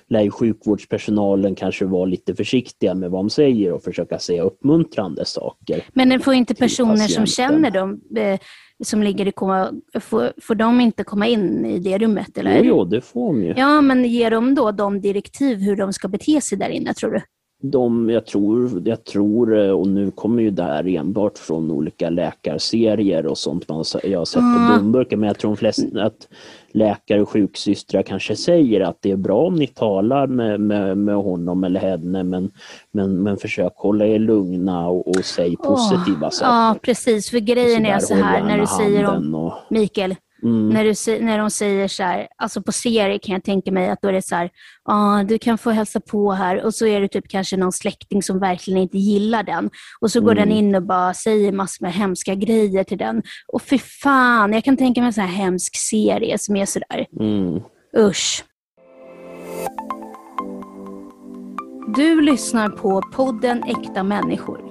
[0.09, 5.83] lär sjukvårdspersonalen kanske vara lite försiktiga med vad de säger och försöka säga uppmuntrande saker.
[5.93, 8.39] Men det får inte personer som känner dem eh,
[8.83, 12.37] som ligger i koma, får, får de inte komma in i det rummet?
[12.37, 12.57] Eller?
[12.57, 13.53] Jo, jo, det får de ju.
[13.57, 17.11] Ja, men ger de då de direktiv hur de ska bete sig där inne, tror
[17.11, 17.21] du?
[17.61, 22.09] De, jag tror, jag tror, eh, och nu kommer ju det här enbart från olika
[22.09, 24.67] läkarserier och sånt man, jag har sett mm.
[24.67, 26.27] på dumburkar, men jag tror de flesta att
[26.71, 31.15] läkare och sjuksystrar kanske säger att det är bra om ni talar med, med, med
[31.15, 32.51] honom eller henne, men,
[32.91, 36.51] men, men försök hålla er lugna och, och säg positiva oh, saker.
[36.51, 39.53] Ja, precis, för grejen är så här när du säger om, och...
[39.69, 40.69] Mikael, Mm.
[40.69, 44.01] När, du, när de säger så här, alltså på serier kan jag tänka mig att
[44.01, 44.49] då är det så här,
[44.83, 48.23] ah, du kan få hälsa på här och så är det typ kanske någon släkting
[48.23, 49.69] som verkligen inte gillar den
[50.01, 50.49] och så går mm.
[50.49, 53.23] den in och bara säger massor med hemska grejer till den.
[53.47, 57.05] Och för fan, jag kan tänka mig en sån här hemsk serie som är sådär,
[57.19, 57.61] mm.
[57.97, 58.43] usch.
[61.95, 64.64] Du lyssnar på podden Äkta människor.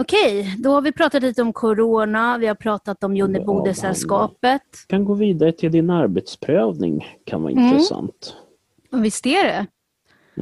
[0.00, 4.62] Okej, då har vi pratat lite om corona, vi har pratat om Jonny Bode-sällskapet.
[4.86, 7.64] kan gå vidare till din arbetsprövning, kan vara mm.
[7.64, 8.36] intressant.
[8.92, 9.66] Och visst är det.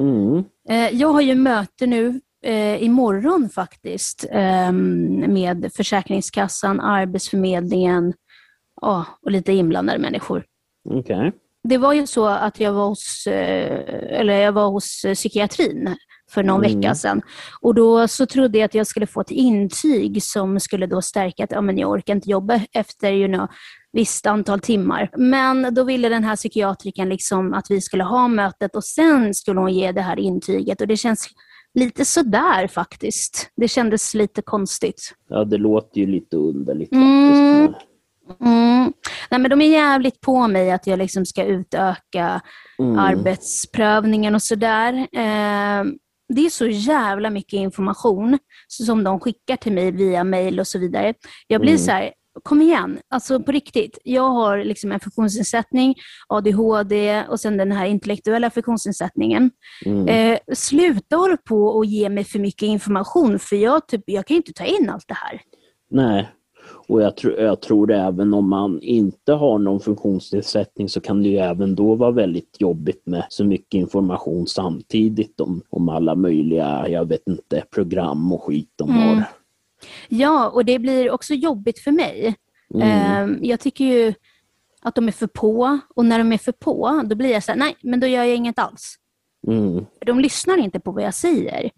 [0.01, 0.45] Mm.
[0.69, 8.13] Eh, jag har ju möte nu eh, imorgon faktiskt eh, med Försäkringskassan, Arbetsförmedlingen
[8.83, 10.45] oh, och lite inblandade människor.
[10.85, 11.33] Okay.
[11.63, 15.97] Det var ju så att jag var hos, eh, eller jag var hos psykiatrin
[16.37, 16.81] för någon mm.
[16.81, 17.23] vecka sedan.
[17.61, 21.45] Och då så trodde jag att jag skulle få ett intyg som skulle då stärka
[21.45, 23.49] att ja, men jag orkar inte jobba efter you know,
[23.93, 25.11] visst antal timmar.
[25.17, 29.61] Men då ville den här psykiatriken liksom att vi skulle ha mötet och sen skulle
[29.61, 31.29] hon ge det här intyget och det känns
[31.75, 33.51] lite sådär faktiskt.
[33.57, 35.15] Det kändes lite konstigt.
[35.29, 37.67] Ja, det låter ju lite underligt mm.
[37.67, 37.87] faktiskt.
[38.41, 38.93] Mm.
[39.31, 42.41] Nej, men de är jävligt på mig att jag liksom ska utöka
[42.79, 42.99] mm.
[42.99, 44.93] arbetsprövningen och sådär.
[45.13, 45.85] Eh,
[46.29, 50.79] det är så jävla mycket information som de skickar till mig via mail och så
[50.79, 51.15] vidare.
[51.47, 51.85] Jag blir mm.
[51.85, 52.13] så här,
[52.43, 53.99] kom igen, alltså på riktigt.
[54.05, 55.95] Jag har liksom en funktionsnedsättning,
[56.29, 59.51] ADHD och sen den här intellektuella funktionsnedsättningen.
[59.87, 60.09] Mm.
[60.09, 64.37] Eh, sluta hålla på och ge mig för mycket information för jag, typ, jag kan
[64.37, 65.41] inte ta in allt det här.
[65.91, 66.31] Nej,
[66.89, 71.29] och jag, tr jag tror även om man inte har någon funktionsnedsättning så kan det
[71.29, 76.89] ju även då vara väldigt jobbigt med så mycket information samtidigt om, om alla möjliga,
[76.89, 79.03] jag vet inte, program och skit de mm.
[79.03, 79.25] har.
[80.09, 82.35] Ja, och det blir också jobbigt för mig.
[82.75, 82.89] Mm.
[82.89, 84.15] Ehm, jag tycker ju
[84.83, 87.53] att de är för på och när de är för på då blir jag så
[87.53, 88.97] här, nej men då gör jag inget alls.
[89.47, 89.87] Mm.
[90.07, 91.71] De lyssnar inte på vad jag säger.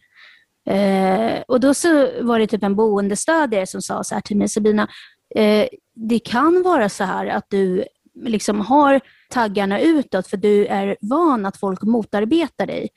[0.67, 4.49] Eh, och då så var det typ en boendestödjare som sa så här till mig,
[4.49, 4.89] Sabina,
[5.35, 7.85] eh, det kan vara så här att du
[8.25, 12.89] liksom har taggarna utåt för du är van att folk motarbetar dig.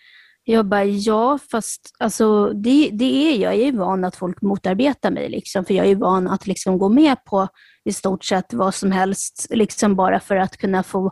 [0.43, 3.57] Jag bara, ja, fast alltså, det, det är jag.
[3.57, 6.89] Jag är van att folk motarbetar mig, liksom, för jag är van att liksom, gå
[6.89, 7.47] med på
[7.85, 11.11] i stort sett vad som helst, liksom, bara för att kunna få,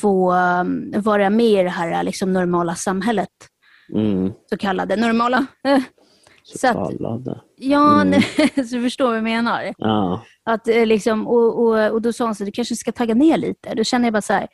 [0.00, 3.28] få um, vara med i det här liksom, normala samhället.
[3.94, 4.32] Mm.
[4.50, 5.46] Så kallade normala.
[6.44, 6.68] Så.
[6.68, 6.92] Att,
[7.56, 8.22] ja, mm.
[8.54, 9.74] så du förstår vad jag menar.
[9.78, 10.22] Ja.
[10.44, 13.36] Att, eh, liksom, och, och, och då sa hon så du kanske ska tagga ner
[13.36, 13.74] lite.
[13.74, 14.48] Då känner jag bara så här,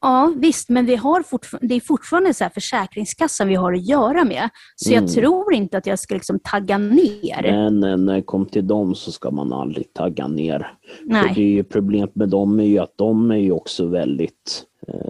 [0.00, 1.24] Ja, visst, men vi har
[1.60, 4.48] det är fortfarande så här Försäkringskassan vi har att göra med.
[4.76, 5.04] Så mm.
[5.04, 7.42] jag tror inte att jag ska liksom tagga ner.
[7.42, 10.72] Men när det kommer till dem så ska man aldrig tagga ner.
[11.02, 11.22] Nej.
[11.22, 14.64] För det är ju problemet med dem är ju att de är ju också väldigt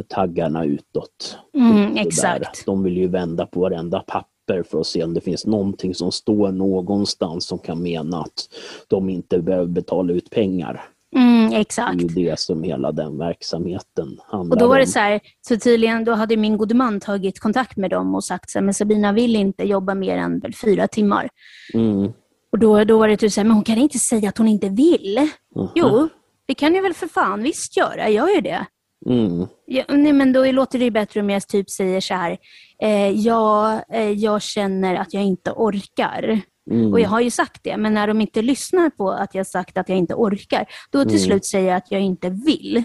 [0.08, 1.38] taggarna utåt.
[1.54, 2.66] Mm, exakt.
[2.66, 6.12] De vill ju vända på varenda papper för att se om det finns någonting som
[6.12, 8.48] står någonstans som kan mena att
[8.88, 10.84] de inte behöver betala ut pengar.
[11.16, 11.98] Mm, exakt.
[11.98, 14.86] Det är ju det som hela den verksamheten handlar Och då var det om.
[14.86, 18.50] så här, så tydligen då hade min gode man tagit kontakt med dem och sagt
[18.50, 21.28] så här, men Sabina vill inte jobba mer än fyra timmar.
[21.74, 22.12] Mm.
[22.52, 24.48] Och då, då var det typ så här, men hon kan inte säga att hon
[24.48, 25.18] inte vill.
[25.18, 25.68] Mm.
[25.74, 26.08] Jo,
[26.46, 28.66] det kan jag väl för fan visst göra, jag gör ju det.
[29.06, 29.46] Mm.
[29.66, 32.38] Ja, nej, men då låter det bättre om jag typ säger så här,
[32.82, 36.40] eh, ja, eh, jag känner att jag inte orkar.
[36.70, 36.92] Mm.
[36.92, 39.78] Och jag har ju sagt det, men när de inte lyssnar på att jag sagt
[39.78, 41.24] att jag inte orkar, då till mm.
[41.24, 42.84] slut säger jag att jag inte vill.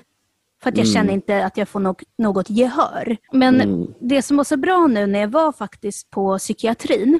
[0.63, 0.93] För att jag mm.
[0.93, 3.17] känner inte att jag får no något gehör.
[3.31, 3.87] Men mm.
[3.99, 7.19] det som var så bra nu när jag var faktiskt på psykiatrin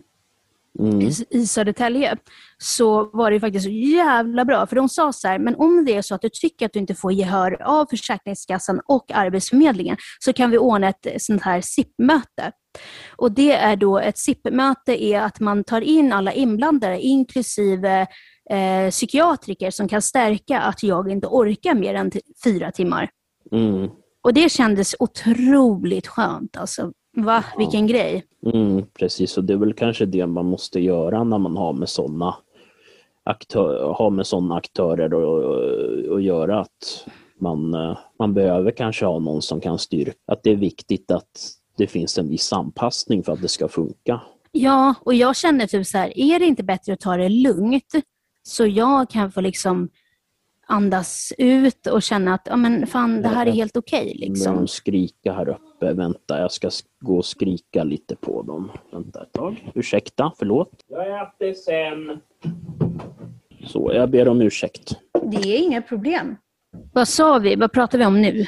[0.79, 1.01] mm.
[1.01, 2.17] i, i Södertälje,
[2.57, 4.67] så var det faktiskt så jävla bra.
[4.67, 6.79] För de sa så här, men om det är så att du tycker att du
[6.79, 12.51] inte får gehör av Försäkringskassan och Arbetsförmedlingen, så kan vi ordna ett sånt här SIP-möte.
[13.15, 18.07] Och det är då ett SIP-möte är att man tar in alla inblandade, inklusive
[18.49, 22.11] eh, psykiatriker som kan stärka att jag inte orkar mer än
[22.43, 23.09] fyra timmar.
[23.51, 23.89] Mm.
[24.23, 26.57] Och det kändes otroligt skönt.
[26.57, 27.57] Alltså, va, ja.
[27.57, 28.25] vilken grej.
[28.53, 31.89] Mm, precis, och det är väl kanske det man måste göra när man har med
[31.89, 32.35] sådana
[33.23, 35.05] aktör, har med sådana aktörer
[36.15, 36.59] att göra.
[36.59, 41.11] Att man, eh, man behöver kanske ha någon som kan styrka att det är viktigt
[41.11, 44.21] att det finns en viss anpassning för att det ska funka.
[44.51, 47.93] Ja, och jag känner typ så här, är det inte bättre att ta det lugnt
[48.43, 49.89] så jag kan få liksom
[50.73, 54.05] andas ut och känna att ja, men fan, det här är helt okej.
[54.05, 54.55] Okay, liksom.
[54.55, 55.93] De skrika här uppe.
[55.93, 58.71] Vänta, jag ska gå och skrika lite på dem.
[58.91, 59.71] Vänta ett tag.
[59.75, 60.69] Ursäkta, förlåt.
[60.87, 62.19] Jag äter sen.
[63.67, 64.95] Så, jag ber om ursäkt.
[65.23, 66.35] Det är inga problem.
[66.93, 67.55] Vad sa vi?
[67.55, 68.45] Vad pratar vi om nu?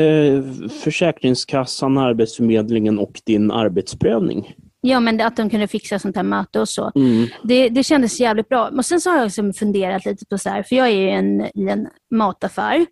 [0.00, 4.54] Eh, Försäkringskassan, Arbetsförmedlingen och din arbetsprövning.
[4.86, 6.92] Ja, men att de kunde fixa sånt här möte och så.
[6.94, 7.26] Mm.
[7.42, 8.68] Det, det kändes jävligt bra.
[8.68, 11.08] Och Sen så har jag liksom funderat lite på så här, för jag är ju
[11.08, 12.86] en, i en mataffär.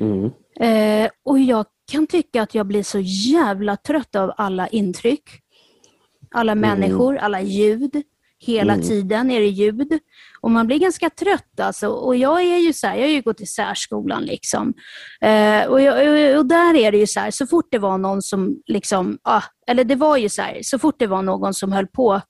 [0.00, 0.30] Mm.
[0.60, 2.98] Eh, och jag kan tycka att jag blir så
[3.32, 5.22] jävla trött av alla intryck.
[6.34, 6.70] Alla mm.
[6.70, 8.02] människor, alla ljud.
[8.38, 8.86] Hela mm.
[8.86, 9.98] tiden är det ljud.
[10.44, 11.88] Och man blir ganska trött alltså.
[11.88, 14.74] Och jag är ju så här, jag har ju gått i särskolan liksom.
[15.20, 18.22] Eh, och, jag, och, där är det ju så här, så fort det var någon
[18.22, 21.72] som liksom, ah, eller det var ju så här, så fort det var någon som
[21.72, 22.20] höll på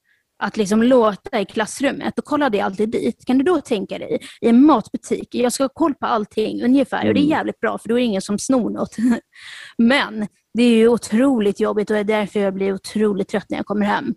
[0.43, 3.25] att liksom låta i klassrummet, då kollade jag alltid dit.
[3.27, 7.01] Kan du då tänka dig, i en matbutik, jag ska ha koll på allting ungefär
[7.01, 7.09] mm.
[7.09, 7.31] och det är mm.
[7.31, 8.97] jävligt bra för då är det ingen som snor något.
[9.79, 13.57] Men det är ju otroligt jobbigt och det är därför jag blir otroligt trött när
[13.57, 14.15] jag kommer hem.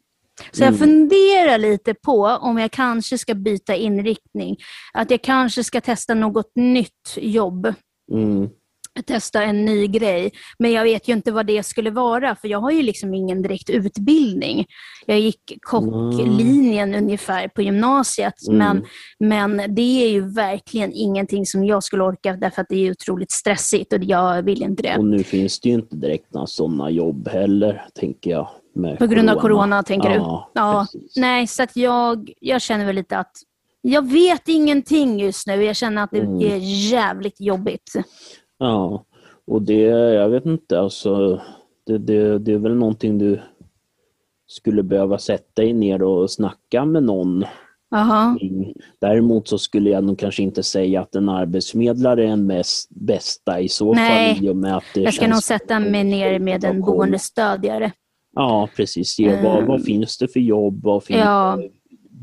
[0.51, 0.79] Så jag mm.
[0.79, 4.57] funderar lite på om jag kanske ska byta inriktning.
[4.93, 7.73] Att jag kanske ska testa något nytt jobb.
[8.13, 8.49] Mm.
[9.05, 10.31] Testa en ny grej.
[10.59, 13.41] Men jag vet ju inte vad det skulle vara, för jag har ju liksom ingen
[13.41, 14.65] direkt utbildning.
[15.05, 17.03] Jag gick kocklinjen mm.
[17.03, 18.57] ungefär på gymnasiet, mm.
[18.57, 18.85] men,
[19.29, 23.31] men det är ju verkligen ingenting som jag skulle orka, därför att det är otroligt
[23.31, 24.97] stressigt och jag vill inte det.
[24.97, 28.49] Och nu finns det ju inte direkt några sådana jobb heller, tänker jag.
[28.99, 30.59] På grund av corona, tänker ja, du?
[30.59, 33.31] Ja, nej, så att jag, jag känner väl lite att
[33.81, 35.63] jag vet ingenting just nu.
[35.63, 36.41] Jag känner att det mm.
[36.41, 36.57] är
[36.91, 37.93] jävligt jobbigt.
[38.57, 39.05] Ja,
[39.47, 39.81] och det,
[40.13, 41.41] jag vet inte, alltså
[41.85, 43.41] det, det, det är väl någonting du
[44.47, 47.45] skulle behöva sätta dig ner och snacka med någon
[47.95, 48.37] Aha.
[48.99, 53.59] Däremot så skulle jag nog kanske inte säga att en arbetsförmedlare är den mest, bästa
[53.59, 54.45] i så Nej, fall.
[54.45, 57.91] I och med att det jag ska nog sätta mig ner med en boendestödjare.
[58.37, 59.19] Ja, precis.
[59.19, 60.83] Ja, vad, vad, finns det för jobb?
[60.83, 61.59] Vad, finns, ja.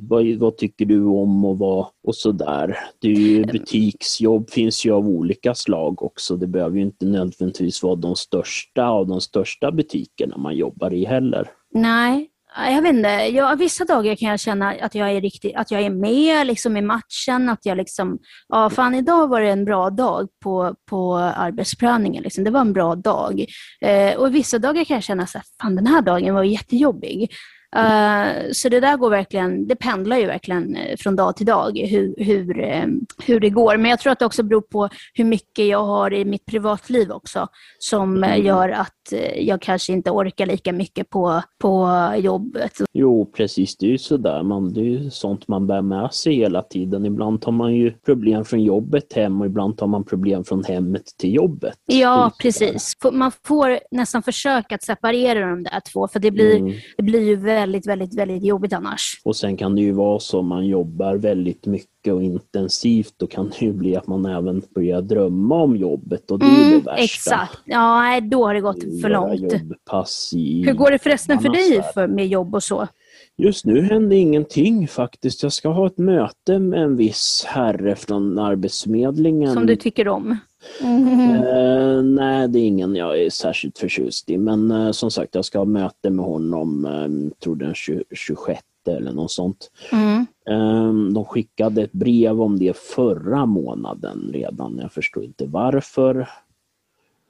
[0.09, 2.79] vad, vad, tycker du om och, vad, och sådär.
[2.99, 6.37] Det är ju, butiksjobb finns ju av olika slag också.
[6.37, 11.05] Det behöver ju inte nödvändigtvis vara de största av de största butikerna man jobbar i
[11.05, 11.51] heller.
[11.71, 15.71] Nej, jag vet inte, jag, vissa dagar kan jag känna att jag är, riktigt, att
[15.71, 17.49] jag är med liksom, i matchen.
[17.49, 22.23] Att jag liksom, ja fan idag var det en bra dag på, på arbetsprövningen.
[22.23, 22.45] Liksom.
[22.45, 23.45] Det var en bra dag.
[23.81, 25.31] Eh, och vissa dagar kan jag känna att
[25.63, 27.31] fan den här dagen var jättejobbig.
[27.77, 31.79] Uh, så det där går verkligen, det pendlar ju verkligen eh, från dag till dag
[31.79, 32.87] hur, hur, uh,
[33.27, 33.77] hur det går.
[33.77, 37.11] Men jag tror att det också beror på hur mycket jag har i mitt privatliv
[37.11, 37.49] också
[37.79, 38.45] som mm.
[38.47, 42.73] gör att jag kanske inte orkar lika mycket på, på jobbet.
[42.93, 43.77] Jo, precis.
[43.77, 44.43] Det är ju sådär.
[44.43, 47.07] Man, det är ju sånt man bär med sig hela tiden.
[47.07, 51.05] Ibland tar man ju problem från jobbet hem och ibland tar man problem från hemmet
[51.19, 51.79] till jobbet.
[51.87, 52.97] Ja, precis.
[53.13, 56.75] Man får nästan försöka att separera de där två för det blir, mm.
[56.97, 59.21] det blir ju väldigt väldigt, väldigt, väldigt jobbigt annars.
[59.25, 63.27] Och sen kan det ju vara så om man jobbar väldigt mycket och intensivt, då
[63.27, 66.71] kan det ju bli att man även börjar drömma om jobbet och det är mm,
[66.71, 67.03] det värsta.
[67.03, 69.53] Exakt, ja då har det gått för långt.
[69.53, 72.89] Jobbpass i Hur går det förresten för dig för, med jobb och så?
[73.37, 75.43] Just nu händer ingenting faktiskt.
[75.43, 79.55] Jag ska ha ett möte med en viss herre från Arbetsförmedlingen.
[79.55, 80.39] Som du tycker om?
[80.81, 81.31] Mm.
[81.31, 84.39] Uh, nej, det är ingen jag är särskilt förtjust i.
[84.39, 89.13] Men uh, som sagt, jag ska ha möte med honom, um, tror den 26 eller
[89.13, 89.71] något sånt.
[89.93, 90.27] Mm.
[90.51, 94.79] Um, de skickade ett brev om det förra månaden redan.
[94.83, 96.29] Jag förstår inte varför.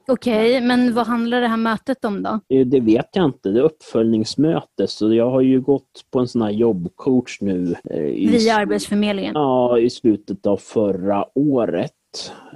[0.09, 2.41] Okej, okay, men vad handlar det här mötet om då?
[2.65, 3.49] Det vet jag inte.
[3.49, 4.87] Det är uppföljningsmöte.
[4.87, 7.75] Så jag har ju gått på en sån här jobbcoach nu.
[7.85, 9.33] Via Arbetsförmedlingen?
[9.35, 11.93] Ja, i slutet av förra året.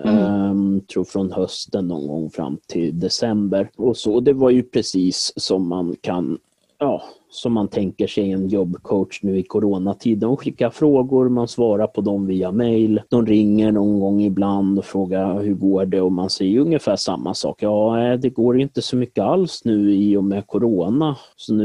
[0.04, 0.50] Mm.
[0.50, 3.70] Um, tror från hösten någon gång fram till december.
[3.76, 6.38] Och så, det var ju precis som man kan,
[6.78, 10.18] ja, som man tänker sig en jobbcoach nu i coronatid.
[10.18, 13.02] De skickar frågor, man svarar på dem via mail.
[13.08, 17.34] De ringer någon gång ibland och frågar hur går det och man säger ungefär samma
[17.34, 17.62] sak.
[17.62, 21.16] Ja, det går inte så mycket alls nu i och med corona.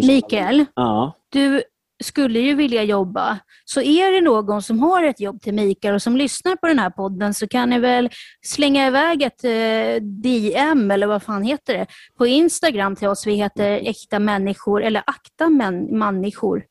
[0.07, 1.11] Mikael, ja.
[1.29, 1.61] du
[2.03, 3.39] skulle ju vilja jobba.
[3.65, 6.79] Så är det någon som har ett jobb till Mikael och som lyssnar på den
[6.79, 8.09] här podden så kan ni väl
[8.45, 11.87] slänga iväg ett eh, DM, eller vad fan heter det,
[12.17, 13.27] på Instagram till oss.
[13.27, 16.63] Vi heter Äkta människor, eller Akta män, människor.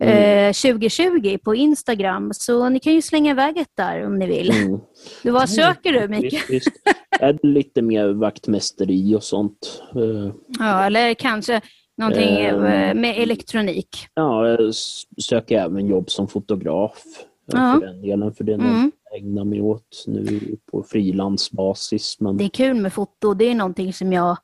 [0.00, 0.48] Mm.
[0.48, 2.30] Eh, 2020 på Instagram.
[2.34, 4.50] Så ni kan ju slänga iväg ett där om ni vill.
[4.50, 4.80] Mm.
[5.22, 6.42] Du, vad söker du Mikael?
[6.48, 7.42] Visst, visst.
[7.42, 9.82] Lite mer vaktmästeri och sånt.
[9.94, 10.34] Eh.
[10.58, 11.60] Ja, eller kanske
[12.02, 13.88] Någonting eh, med elektronik?
[14.14, 14.74] Ja, jag
[15.22, 17.02] söker även jobb som fotograf.
[17.46, 17.78] Ja.
[17.80, 18.92] För den delen, för det är något mm.
[19.10, 22.16] jag ägnar mig åt nu på frilansbasis.
[22.20, 22.36] Men...
[22.36, 23.34] Det är kul med foto.
[23.34, 24.36] Det är någonting som jag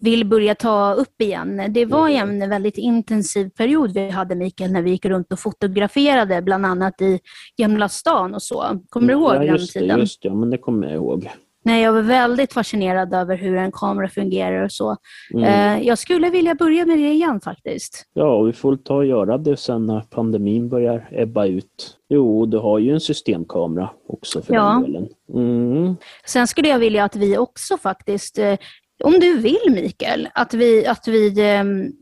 [0.00, 1.62] vill börja ta upp igen.
[1.68, 2.42] Det var mm.
[2.42, 7.00] en väldigt intensiv period vi hade Mikael när vi gick runt och fotograferade bland annat
[7.00, 7.20] i
[7.56, 8.80] Gamla stan och så.
[8.88, 9.96] Kommer du ihåg ja, den tiden?
[9.96, 11.30] Det, just det, ja, men det kommer jag ihåg.
[11.62, 14.96] Nej, jag var väldigt fascinerad över hur en kamera fungerar och så.
[15.34, 15.44] Mm.
[15.44, 18.06] Eh, jag skulle vilja börja med det igen faktiskt.
[18.14, 21.96] Ja, vi får ta och göra det sen när pandemin börjar ebba ut.
[22.08, 24.62] Jo, du har ju en systemkamera också för ja.
[24.62, 25.08] den delen.
[25.34, 25.96] Mm.
[26.26, 28.56] Sen skulle jag vilja att vi också faktiskt, eh,
[29.04, 31.92] om du vill Mikael, att vi, att vi ehm,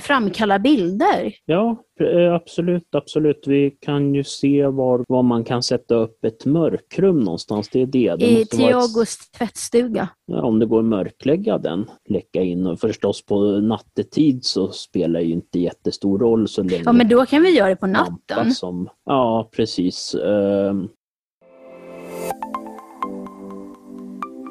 [0.00, 1.34] framkalla bilder.
[1.44, 3.44] Ja, eh, absolut, absolut.
[3.46, 7.68] Vi kan ju se var, var man kan sätta upp ett mörkrum någonstans.
[7.68, 8.16] Det är det.
[8.16, 9.38] det I Tiagos ett...
[9.38, 10.08] tvättstuga.
[10.26, 12.66] Ja, om det går att mörklägga den, lägga in.
[12.66, 16.82] Och förstås på nattetid så spelar ju inte jättestor roll så länge...
[16.84, 18.52] Ja, men då kan vi göra det på natten.
[18.52, 20.14] Som, ja, precis.
[20.14, 20.84] Uh...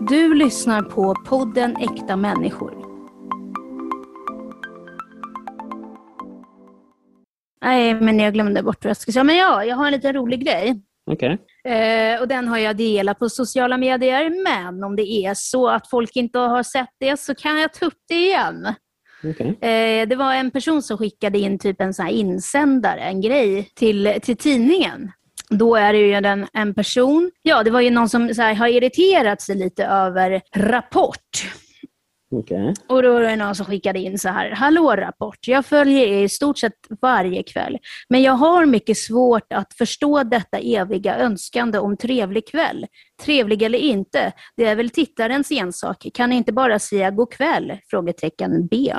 [0.09, 2.78] Du lyssnar på podden Äkta människor.
[7.62, 9.24] Nej, men jag glömde bort vad jag skulle säga.
[9.24, 10.82] Men ja, jag har en liten rolig grej.
[11.12, 11.38] Okay.
[11.64, 14.43] Eh, och den har jag delat på sociala medier.
[14.43, 17.86] Men om det är så att folk inte har sett det så kan jag ta
[17.86, 18.74] upp det igen.
[19.24, 19.47] Okay.
[19.47, 24.20] Eh, det var en person som skickade in typ en sån insändare, en grej, till,
[24.22, 25.12] till tidningen.
[25.49, 28.68] Då är det ju en, en person, ja det var ju någon som här, har
[28.68, 31.45] irriterat sig lite över Rapport.
[32.32, 32.73] Okay.
[32.88, 36.23] Och då var det någon som skickade in så här, hallå Rapport, jag följer er
[36.23, 37.77] i stort sett varje kväll,
[38.09, 42.86] men jag har mycket svårt att förstå detta eviga önskande om trevlig kväll.
[43.21, 46.07] Trevlig eller inte, det är väl tittarens ensak.
[46.13, 47.77] Kan ni inte bara säga god kväll?
[47.89, 48.93] Frågetecken B.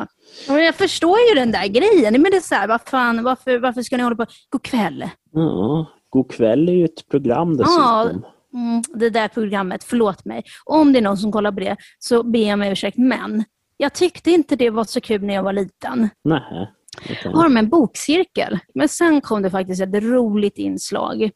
[0.49, 3.59] Och jag förstår ju den där grejen, men det är så här, vad fan, varför,
[3.59, 5.11] varför ska ni hålla på, god kväll?
[5.33, 8.22] Ja, god kväll är ju ett program dessutom.
[8.22, 8.33] Ja.
[8.55, 10.44] Mm, det där programmet, förlåt mig.
[10.64, 12.98] Om det är någon som kollar på det så ber jag om ursäkt.
[12.98, 13.44] Men
[13.76, 16.09] jag tyckte inte det var så kul när jag var liten.
[16.24, 16.70] Nej.
[17.11, 17.32] Okay.
[17.32, 18.59] Har de en bokcirkel?
[18.74, 21.30] Men sen kom det faktiskt ett roligt inslag.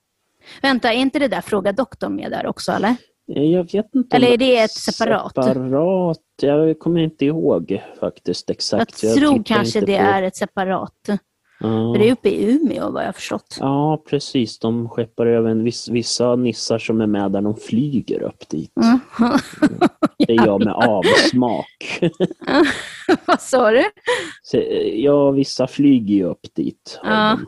[0.62, 2.96] Vänta, är inte det där Fråga doktorn med där också eller?
[3.26, 4.16] Jag vet inte.
[4.16, 5.34] Eller är det ett separat?
[5.34, 6.18] Separat?
[6.42, 9.02] Jag kommer inte ihåg faktiskt exakt.
[9.02, 10.04] Jag, jag tror kanske det på...
[10.04, 11.08] är ett separat.
[11.64, 11.94] Ja.
[11.98, 13.56] Det är uppe i Umeå vad jag förstått.
[13.60, 14.58] Ja, precis.
[14.58, 18.72] De skeppar även viss, vissa nissar som är med där de flyger upp dit.
[18.76, 18.98] Mm.
[20.18, 22.00] Det är jag med avsmak.
[23.26, 23.84] vad sa du?
[24.42, 24.62] Så,
[24.94, 27.00] ja, vissa flyger ju upp dit.
[27.02, 27.38] Ja.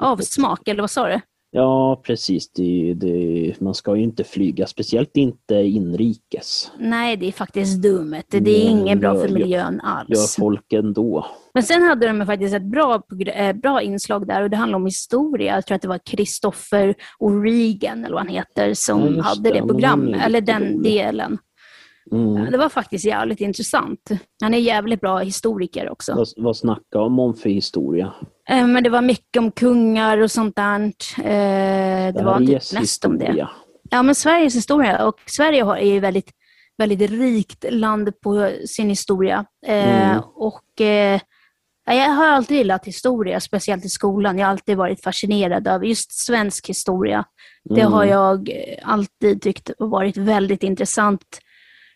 [0.00, 1.20] Avsmak, eller vad sa du?
[1.52, 2.52] Ja, precis.
[2.52, 6.72] Det, det, man ska ju inte flyga, speciellt inte inrikes.
[6.78, 8.22] Nej, det är faktiskt dumt.
[8.28, 10.08] Det är inget bra för miljön alls.
[10.08, 11.26] Gör folk ändå.
[11.54, 13.02] Men sen hade de faktiskt ett bra,
[13.34, 15.54] eh, bra inslag där och det handlar om historia.
[15.54, 19.60] Jag tror att det var Christopher O'Regan, eller vad han heter, som ja, hade det,
[19.60, 21.38] det programmet, eller den delen.
[22.12, 22.50] Mm.
[22.50, 24.10] Det var faktiskt jävligt intressant.
[24.42, 26.14] Han är jävligt bra historiker också.
[26.14, 28.12] Vad, vad snackar de om för historia?
[28.48, 30.80] Eh, men det var mycket om kungar och sånt där.
[31.18, 33.48] Eh, det var typ mest om det.
[33.90, 35.06] Ja, men Sveriges historia.
[35.06, 36.30] Och Sverige är ju väldigt,
[36.78, 39.44] väldigt rikt land på sin historia.
[39.66, 40.22] Eh, mm.
[40.34, 40.64] Och
[41.84, 44.38] jag har alltid gillat historia, speciellt i skolan.
[44.38, 47.24] Jag har alltid varit fascinerad av just svensk historia.
[47.64, 47.92] Det mm.
[47.92, 48.50] har jag
[48.82, 51.40] alltid tyckt varit väldigt intressant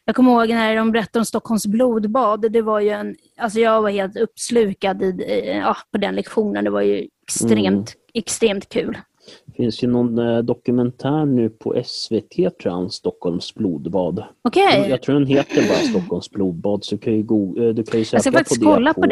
[0.05, 2.53] jag kommer ihåg när de berättade om Stockholms blodbad.
[2.53, 6.65] Det var ju en, alltså jag var helt uppslukad i, ja, på den lektionen.
[6.65, 8.11] Det var ju extremt, mm.
[8.15, 8.99] extremt kul.
[9.47, 14.25] Det finns ju någon eh, dokumentär nu på SVT, tror jag, Stockholms blodbad.
[14.49, 14.89] Okay.
[14.89, 18.05] Jag tror den heter bara Stockholms blodbad, så kan ju go, eh, du kan ju
[18.05, 19.07] söka jag ska faktiskt på kolla det på,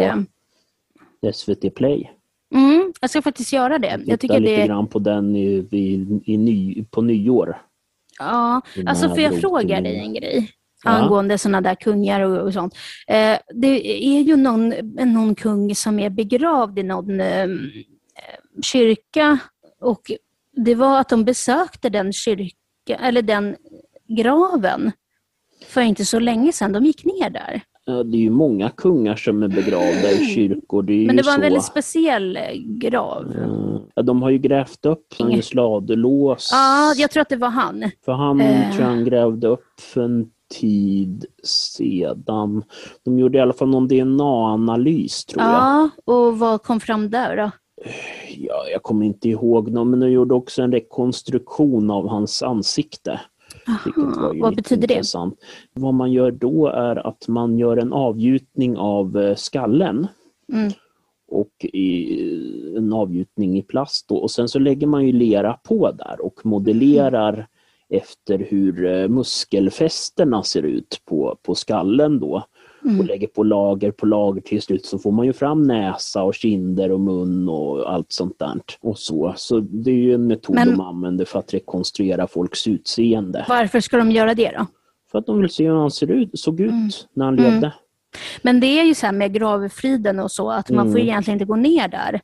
[1.22, 1.32] det.
[1.32, 2.11] SVT Play.
[2.55, 3.86] Mm, jag ska faktiskt göra det.
[3.86, 4.66] Jag, jag tycker lite det...
[4.66, 7.57] grann på den i, i, i ny, på nyår.
[8.18, 10.51] Ja, alltså får jag fråga dig en grej?
[10.85, 10.91] Ja.
[10.91, 12.74] angående sådana där kungar och, och sånt.
[13.07, 17.49] Eh, det är ju någon, någon kung som är begravd i någon eh,
[18.62, 19.39] kyrka
[19.80, 20.11] och
[20.57, 23.57] det var att de besökte den kyrka, eller den
[24.09, 24.93] graven
[25.66, 26.72] för inte så länge sedan.
[26.72, 27.62] De gick ner där.
[27.85, 30.83] Ja, det är ju många kungar som är begravda i kyrkor.
[30.83, 31.43] Det Men det var en så...
[31.43, 33.35] väldigt speciell eh, grav.
[33.95, 36.49] Ja, de har ju grävt upp Magnus Ladulås.
[36.53, 37.91] Ja, jag tror att det var han.
[38.05, 38.76] För han eh...
[38.76, 40.26] tror han grävde upp för en
[40.61, 42.65] tid sedan.
[43.05, 45.53] De gjorde i alla fall någon DNA-analys tror jag.
[45.53, 47.51] Ja, och vad kom fram där då?
[48.37, 53.21] Ja, jag kommer inte ihåg någon, men de gjorde också en rekonstruktion av hans ansikte.
[53.69, 55.41] Aha, vad betyder intressant.
[55.75, 55.81] det?
[55.81, 60.07] Vad man gör då är att man gör en avgjutning av eh, skallen.
[60.53, 60.73] Mm.
[61.29, 61.67] Och
[62.77, 64.17] en avgjutning i plast då.
[64.17, 67.47] och sen så lägger man ju lera på där och modellerar
[67.93, 72.45] efter hur eh, muskelfästena ser ut på, på skallen då.
[72.84, 73.01] Mm.
[73.01, 76.34] Och lägger på lager på lager till slut så får man ju fram näsa och
[76.34, 78.61] kinder och mun och allt sånt där.
[78.80, 79.34] Och så.
[79.36, 80.68] så det är ju en metod Men...
[80.68, 83.45] de använder för att rekonstruera folks utseende.
[83.49, 84.66] Varför ska de göra det då?
[85.11, 86.90] För att de vill se hur han ser ut, såg ut mm.
[87.14, 87.57] när han levde.
[87.57, 87.70] Mm.
[88.43, 91.09] Men det är ju så här med gravfriden och så att man får mm.
[91.09, 92.20] egentligen inte gå ner där.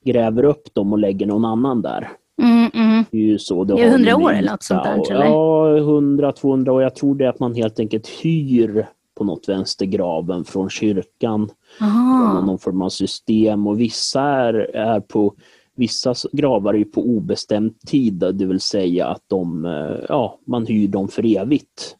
[0.05, 2.11] gräver upp dem och lägger någon annan där.
[2.43, 3.05] Mm, mm.
[3.11, 3.65] Det är ju så.
[3.65, 5.13] Det är hundra år eller något sånt där?
[5.13, 5.25] Eller?
[5.25, 6.83] Ja, 100-200 år.
[6.83, 11.51] Jag tror det är att man helt enkelt hyr på något vänster graven från kyrkan.
[11.81, 12.41] Aha.
[12.41, 15.35] Någon form av system och vissa är, är på
[15.77, 20.89] Vissa gravar är på obestämd tid, det vill säga att de, eh, ja, man hyr
[20.89, 21.97] dem för evigt.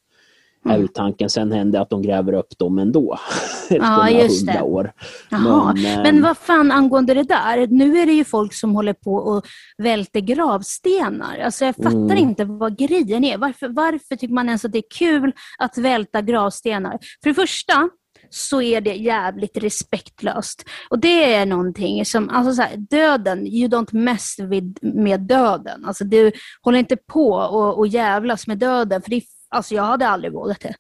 [0.65, 0.83] Mm.
[0.83, 1.31] Är tanken.
[1.31, 3.19] Sen händer att de gräver upp dem ändå.
[3.71, 4.61] ja, just det.
[4.61, 4.93] år.
[5.31, 9.15] Men, Men vad fan angående det där, nu är det ju folk som håller på
[9.15, 9.45] och
[9.79, 11.39] välter gravstenar.
[11.39, 12.19] Alltså jag fattar mm.
[12.19, 13.39] inte vad grejen är.
[13.39, 16.99] Varför, varför tycker man ens att det är kul att välta gravstenar?
[17.23, 17.89] För det första,
[18.35, 20.65] så är det jävligt respektlöst.
[20.91, 25.85] Och det är någonting som, alltså så här, döden, you don't mess with, med döden.
[25.85, 26.33] Alltså du
[26.63, 30.61] håller inte på och, och jävlas med döden, för det, alltså jag hade aldrig vågat
[30.61, 30.75] det.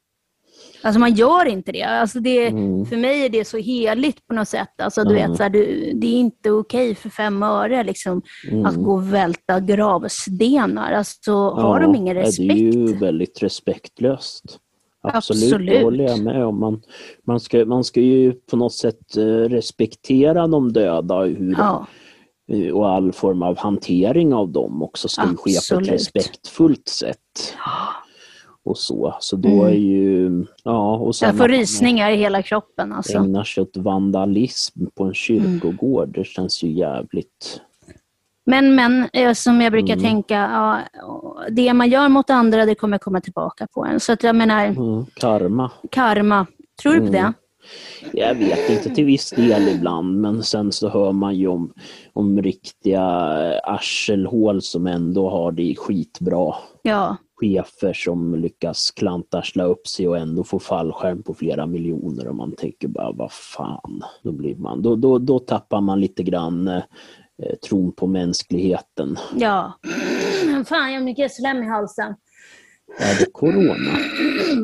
[0.82, 1.82] Alltså man gör inte det.
[1.82, 2.86] Alltså det mm.
[2.86, 4.80] För mig är det så heligt på något sätt.
[4.82, 5.30] Alltså du mm.
[5.30, 8.66] vet, så här, du, det är inte okej för fem öre liksom, mm.
[8.66, 10.92] att gå och välta gravstenar.
[10.92, 12.48] Alltså, ja, har de ingen respekt?
[12.48, 14.59] Det är ju väldigt respektlöst.
[15.05, 15.70] Absolut, Absolut.
[15.70, 16.61] det håller jag med om.
[16.61, 16.82] Man,
[17.26, 21.86] man, ska, man ska ju på något sätt eh, respektera de döda hur, ja.
[22.52, 25.40] Eh, och all form av hantering av dem också ska Absolut.
[25.40, 27.55] ske på ett respektfullt sätt.
[28.64, 29.66] Och så, så då mm.
[29.66, 30.46] är ju...
[30.64, 32.92] Ja, och jag får rysningar i hela kroppen.
[32.92, 33.18] Alltså.
[33.18, 36.12] Ägnar sig åt vandalism på en kyrkogård, mm.
[36.12, 37.61] det känns ju jävligt
[38.47, 40.05] men, men eh, som jag brukar mm.
[40.05, 40.80] tänka, ja,
[41.51, 44.01] det man gör mot andra det kommer komma tillbaka på en.
[44.01, 44.64] Så att jag menar...
[44.64, 45.07] Mm.
[45.14, 45.70] Karma.
[45.90, 46.47] Karma.
[46.82, 47.18] Tror du på det?
[47.18, 47.34] Mm.
[48.12, 51.72] Jag vet inte, till viss del ibland, men sen så hör man ju om,
[52.12, 53.03] om riktiga
[53.64, 56.55] arselhål som ändå har det skitbra.
[56.82, 57.16] Ja.
[57.40, 62.53] Chefer som lyckas klantarsla upp sig och ändå få fallskärm på flera miljoner och man
[62.53, 64.03] tänker bara, vad fan.
[64.22, 66.70] Då, blir man, då, då, då tappar man lite grann
[67.43, 69.16] eh, tron på mänskligheten.
[69.37, 69.78] Ja.
[70.66, 72.14] Fan, jag har mycket slem i halsen.
[72.99, 73.99] Är det corona?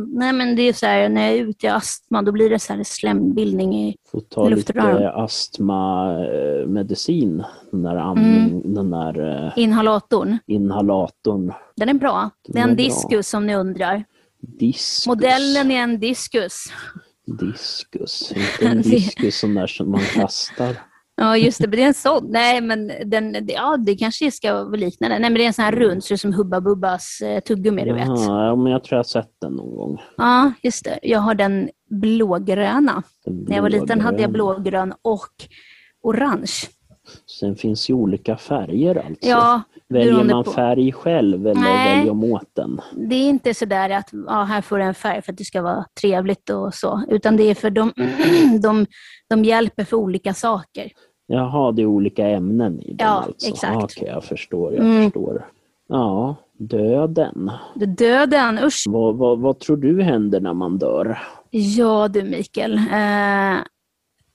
[0.09, 2.59] Nej men det är så här, när jag är ute i astma då blir det
[2.59, 7.45] så här slembildning i Får ta lite astmamedicin.
[7.71, 8.75] Den där, andning, mm.
[8.75, 10.39] den där eh, inhalatorn.
[10.47, 11.53] inhalatorn.
[11.77, 12.31] Den är bra.
[12.49, 14.05] Den det är en diskus om ni undrar.
[14.41, 15.07] Diskus.
[15.07, 16.65] Modellen är en diskus.
[17.27, 20.77] Diskus, inte en diskus som där som man kastar.
[21.21, 21.69] Ja, just det.
[21.69, 22.27] Men det är en sån.
[22.31, 25.19] Nej, men den, ja, det kanske ska vara liknande.
[25.19, 27.93] Nej, men det är en sån här rund, så som Hubba Bubbas eh, tuggummi, du
[27.93, 28.07] vet.
[28.07, 30.03] Ja, men jag tror jag har sett den någon gång.
[30.17, 30.99] Ja, just det.
[31.03, 33.03] Jag har den blågröna.
[33.25, 35.29] Den När jag var liten hade jag blågrön och
[36.03, 36.53] orange.
[37.41, 39.29] Sen finns ju olika färger alltså.
[39.29, 40.51] Ja, Väljer man på.
[40.51, 42.81] färg själv eller Nej, väljer man den?
[43.09, 45.63] Det är inte sådär att ja, här får du en färg för att det ska
[45.63, 47.03] vara trevligt och så.
[47.09, 47.93] Utan det är för de,
[48.63, 48.87] de,
[49.29, 50.91] de hjälper för olika saker.
[51.33, 53.49] Jaha, det är olika ämnen i den ja, alltså?
[53.49, 53.77] exakt.
[53.77, 54.75] Okej, okay, jag förstår.
[54.75, 55.05] Jag mm.
[55.05, 55.47] förstår.
[55.89, 57.51] Ja, döden.
[57.99, 58.85] Döden, usch.
[58.89, 61.19] Vad, vad, vad, tror du händer när man dör?
[61.51, 63.59] Ja du Mikael, eh,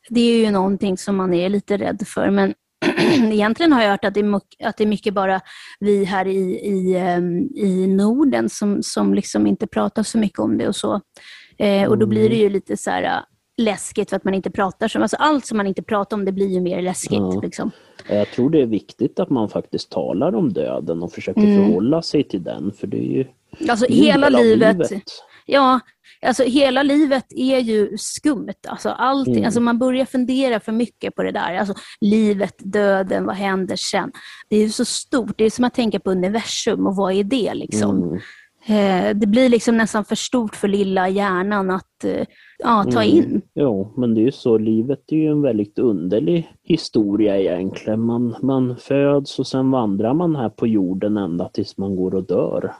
[0.09, 2.53] det är ju någonting som man är lite rädd för, men
[3.31, 5.41] egentligen har jag hört att det är, att det är mycket bara
[5.79, 10.57] vi här i, i, ehm, i Norden som, som liksom inte pratar så mycket om
[10.57, 11.01] det och så.
[11.57, 12.43] Eh, och då blir det mm.
[12.43, 13.23] ju lite så här,
[13.57, 15.01] läskigt för att man inte pratar så.
[15.01, 17.19] Alltså allt som man inte pratar om det blir ju mer läskigt.
[17.19, 17.41] Ja.
[17.43, 17.71] Liksom.
[18.09, 21.65] Jag tror det är viktigt att man faktiskt talar om döden och försöker mm.
[21.65, 22.71] förhålla sig till den.
[22.71, 23.25] För det är ju
[23.69, 25.03] alltså, hela livet, livet.
[25.45, 25.79] Ja,
[26.21, 28.53] alltså hela livet är ju skumt.
[28.67, 29.45] Alltså, allting, mm.
[29.45, 31.55] alltså man börjar fundera för mycket på det där.
[31.55, 34.11] Alltså, livet, döden, vad händer sen?
[34.49, 35.37] Det är ju så stort.
[35.37, 38.03] Det är som att tänka på universum och vad är det liksom?
[38.03, 38.19] Mm.
[38.68, 42.26] Eh, det blir liksom nästan för stort för lilla hjärnan att eh,
[42.57, 43.18] ja, ta mm.
[43.18, 43.41] in.
[43.55, 48.01] Jo, men det är ju så, livet är ju en väldigt underlig historia egentligen.
[48.01, 52.24] Man, man föds och sen vandrar man här på jorden ända tills man går och
[52.24, 52.74] dör.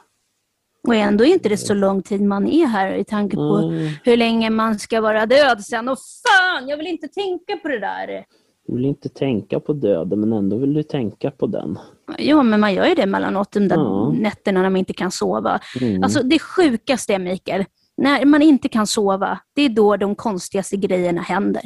[0.86, 3.88] Och ändå är inte det så lång tid man är här i tanke på mm.
[4.04, 5.88] hur länge man ska vara död sen.
[5.88, 8.24] Och fan, jag vill inte tänka på det där.
[8.66, 11.78] Du vill inte tänka på döden men ändå vill du tänka på den.
[12.18, 14.10] Ja, men man gör ju det emellanåt de där ja.
[14.10, 15.60] nätterna när man inte kan sova.
[15.80, 16.02] Mm.
[16.02, 17.64] Alltså det sjukaste är, Mikael,
[17.96, 21.62] när man inte kan sova, det är då de konstigaste grejerna händer.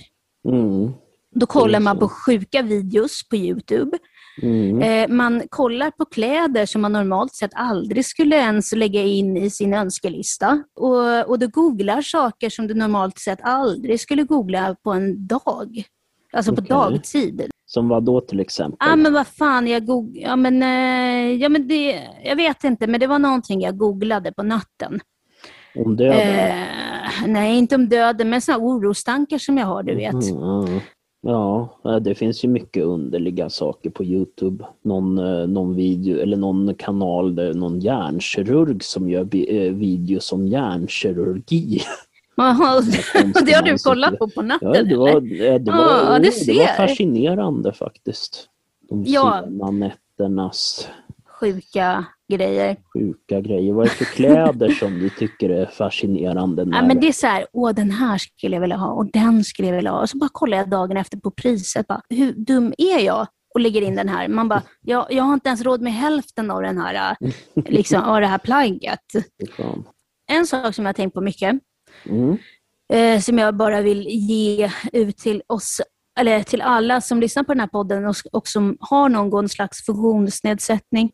[0.49, 0.93] Mm.
[1.35, 3.99] Då kollar man på sjuka videos på Youtube.
[4.43, 4.83] Mm.
[4.83, 9.51] Eh, man kollar på kläder som man normalt sett aldrig skulle ens lägga in i
[9.51, 10.65] sin önskelista.
[10.75, 15.85] Och, och du googlar saker som du normalt sett aldrig skulle googla på en dag.
[16.33, 16.67] Alltså okay.
[16.67, 17.51] på dagtid.
[17.67, 18.77] Som vad då till exempel?
[18.81, 20.19] Ja ah, men vad fan, jag goog...
[20.23, 22.01] ja, men, eh, ja, men det...
[22.25, 25.01] jag vet inte, men det var någonting jag googlade på natten.
[25.75, 26.19] Om döden?
[26.19, 30.31] Eh, nej, inte om döden, men sådana orostankar som jag har, du vet.
[30.31, 30.81] Mm, mm.
[31.23, 31.69] Ja,
[32.03, 34.65] det finns ju mycket underliga saker på Youtube.
[34.83, 40.47] Någon, eh, någon video eller någon kanal, där någon hjärnkirurg som gör eh, videos om
[40.47, 41.81] hjärnkirurgi.
[43.45, 44.73] det har du kollat på på natten?
[44.75, 48.49] Ja, det var, det var, ja, det, det var fascinerande faktiskt.
[48.89, 49.43] De ja.
[49.45, 50.89] sena nätternas
[51.41, 52.77] sjuka grejer.
[52.93, 53.73] Sjuka grejer.
[53.73, 56.65] Vad är det för kläder som du tycker är fascinerande?
[56.65, 56.77] När...
[56.77, 59.45] Ja, men det är så här, åh den här skulle jag vilja ha och den
[59.45, 60.01] skulle jag vilja ha.
[60.01, 61.87] Och så bara kollar jag dagen efter på priset.
[61.87, 63.27] Bara, hur dum är jag?
[63.55, 64.29] och lägger in den här.
[64.29, 67.17] Man bara, jag, jag har inte ens råd med hälften av, den här,
[67.55, 69.01] liksom, av det här plagget.
[70.33, 71.57] En sak som jag har tänkt på mycket,
[72.05, 72.39] mm.
[72.93, 75.81] eh, som jag bara vill ge ut till oss,
[76.19, 79.87] eller till alla som lyssnar på den här podden och, och som har någon slags
[79.87, 81.11] funktionsnedsättning.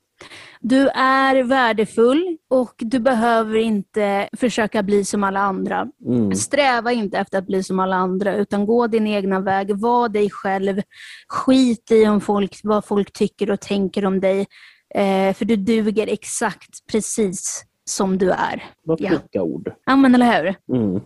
[0.60, 5.88] Du är värdefull och du behöver inte försöka bli som alla andra.
[6.06, 6.34] Mm.
[6.34, 9.76] Sträva inte efter att bli som alla andra, utan gå din egna väg.
[9.76, 10.82] Var dig själv.
[11.28, 14.46] Skit i om folk, vad folk tycker och tänker om dig.
[14.94, 18.64] Eh, för du duger exakt precis som du är.
[18.82, 19.42] Vad kloka ja.
[19.42, 19.72] ord.
[19.86, 20.76] Ja, men eller hur?
[20.76, 21.00] Mm.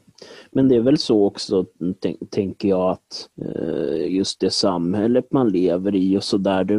[0.52, 1.64] Men det är väl så också,
[2.30, 6.78] tänker jag, att eh, just det samhället man lever i och sådär, det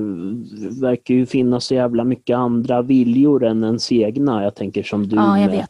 [0.82, 4.44] verkar ju finnas så jävla mycket andra viljor än ens egna.
[4.44, 5.68] Jag tänker som du ja, med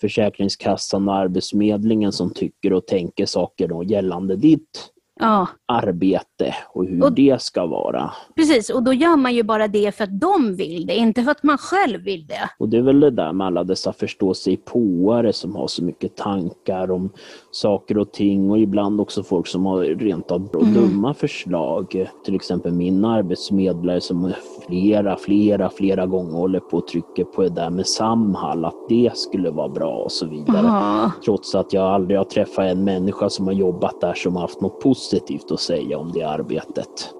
[0.00, 5.48] Försäkringskassan och Arbetsförmedlingen som tycker och tänker saker då gällande ditt ja.
[5.68, 8.10] arbete och hur och, det ska vara.
[8.36, 11.30] Precis, och då gör man ju bara det för att de vill det, inte för
[11.30, 12.50] att man själv vill det.
[12.58, 16.90] Och det är väl det där med alla dessa förståsigpåare som har så mycket tankar
[16.90, 17.10] om
[17.50, 20.74] saker och ting och ibland också folk som har rent av mm.
[20.74, 22.08] dumma förslag.
[22.24, 24.32] Till exempel min arbetsmedlare som
[24.66, 29.10] flera, flera, flera gånger håller på och trycker på det där med Samhall, att det
[29.14, 30.66] skulle vara bra och så vidare.
[30.66, 31.12] Aha.
[31.24, 34.60] Trots att jag aldrig har träffat en människa som har jobbat där som har haft
[34.60, 35.01] något positivt
[35.50, 37.14] att säga om det arbetet.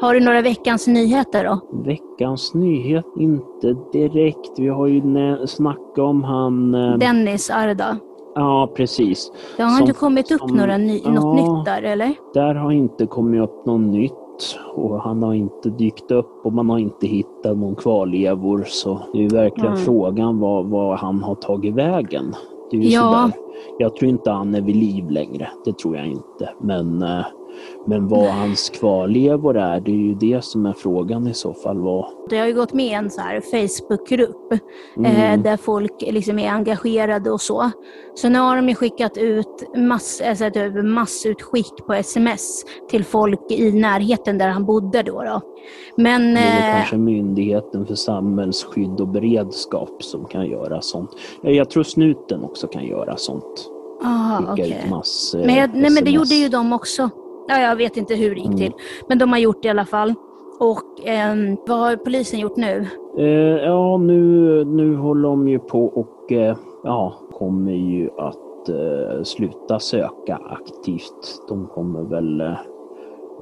[0.00, 1.60] Har du några veckans nyheter då?
[1.84, 3.04] Veckans nyhet?
[3.18, 4.58] Inte direkt.
[4.58, 5.02] Vi har ju
[5.46, 6.74] snackat om han...
[6.74, 6.98] Eh...
[6.98, 7.98] Dennis Arda.
[8.34, 9.32] Ja, precis.
[9.56, 12.14] Det har som, inte kommit upp som, några ny, ja, något nytt där, eller?
[12.34, 14.12] Där har inte kommit upp något nytt
[14.74, 19.24] och han har inte dykt upp och man har inte hittat någon kvarlevor så det
[19.24, 19.84] är verkligen mm.
[19.84, 22.34] frågan vad, vad han har tagit vägen.
[22.80, 23.30] Det är ja.
[23.32, 23.46] Sådär.
[23.78, 26.54] Jag tror inte han är vid liv längre, det tror jag inte.
[26.60, 27.24] Men eh,
[27.86, 31.78] men vad hans kvarlevor är, det är ju det som är frågan i så fall.
[31.78, 32.06] Vad...
[32.30, 34.52] Det har ju gått med en så här Facebookgrupp
[34.96, 35.16] mm.
[35.16, 37.70] eh, där folk liksom är engagerade och så.
[38.14, 43.50] Så nu har de ju skickat ut mass, alltså ett massutskick på sms till folk
[43.50, 45.22] i närheten där han bodde då.
[45.22, 45.40] då.
[45.96, 51.10] Men, det är eh, kanske Myndigheten för samhällsskydd och beredskap som kan göra sånt.
[51.42, 53.68] Jag tror snuten också kan göra sånt.
[54.04, 54.74] Aha, okay.
[54.90, 57.10] mass, men, jag, nej, men det gjorde ju de också.
[57.48, 58.72] Ja, jag vet inte hur det gick till.
[59.08, 60.14] Men de har gjort det i alla fall.
[60.60, 61.34] Och eh,
[61.66, 62.86] vad har polisen gjort nu?
[63.18, 69.22] Eh, ja, nu, nu håller de ju på och eh, ja, kommer ju att eh,
[69.22, 71.48] sluta söka aktivt.
[71.48, 72.54] De kommer väl eh,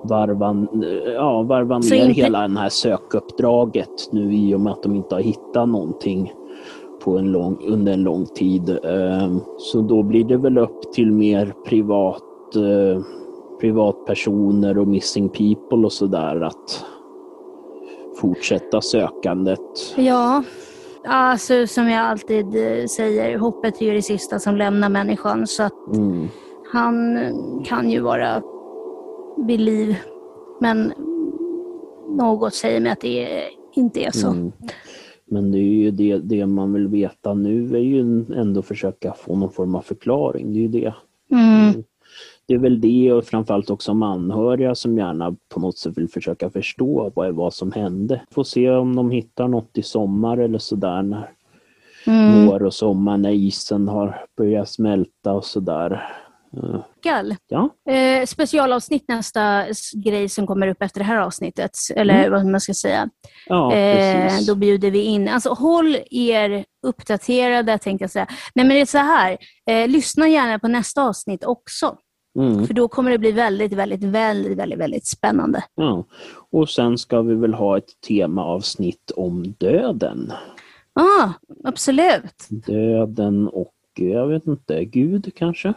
[0.05, 0.67] varva,
[1.15, 2.21] ja, varva ner inte...
[2.21, 6.33] hela det här sökuppdraget nu i och med att de inte har hittat någonting
[7.05, 8.69] på en lång, under en lång tid.
[8.71, 13.03] Eh, så då blir det väl upp till mer privat eh,
[13.61, 16.85] privatpersoner och missing people och sådär att
[18.21, 19.95] fortsätta sökandet.
[19.97, 20.45] Ja,
[21.05, 25.63] alltså som jag alltid eh, säger, hoppet är ju det sista som lämnar människan så
[25.63, 26.29] att mm.
[26.73, 27.19] han
[27.65, 28.43] kan ju vara
[29.47, 29.97] vid liv.
[30.61, 30.93] Men
[32.09, 33.43] något säger mig att det
[33.75, 34.29] inte är så.
[34.29, 34.53] Mm.
[35.31, 39.37] Men det är ju det, det man vill veta nu är ju ändå försöka få
[39.37, 40.53] någon form av förklaring.
[40.53, 40.95] Det är ju det.
[41.33, 41.85] Mm
[42.51, 46.09] det är väl det och framförallt också om anhöriga som gärna på något sätt vill
[46.09, 48.23] försöka förstå vad, vad som hände.
[48.31, 51.31] Får se om de hittar något i sommar eller sådär när
[52.07, 52.47] mm.
[52.47, 56.15] vår och sommar när isen har börjat smälta och sådär.
[57.03, 57.37] Gall.
[57.49, 57.93] Ja.
[57.93, 59.65] Eh, specialavsnitt nästa
[60.05, 62.33] grej som kommer upp efter det här avsnittet, eller mm.
[62.33, 63.09] vad man ska säga.
[63.47, 68.27] Ja, eh, då bjuder vi in, alltså håll er uppdaterade tänkte jag säga.
[68.55, 69.39] Nej men det är så här,
[69.71, 71.97] eh, lyssna gärna på nästa avsnitt också.
[72.39, 72.67] Mm.
[72.67, 75.65] För då kommer det bli väldigt, väldigt, väldigt, väldigt, väldigt spännande.
[75.75, 76.05] Ja.
[76.51, 80.33] Och sen ska vi väl ha ett temaavsnitt om döden.
[80.95, 81.33] Ja, ah,
[81.65, 82.47] absolut.
[82.49, 85.75] Döden och, jag vet inte, Gud kanske?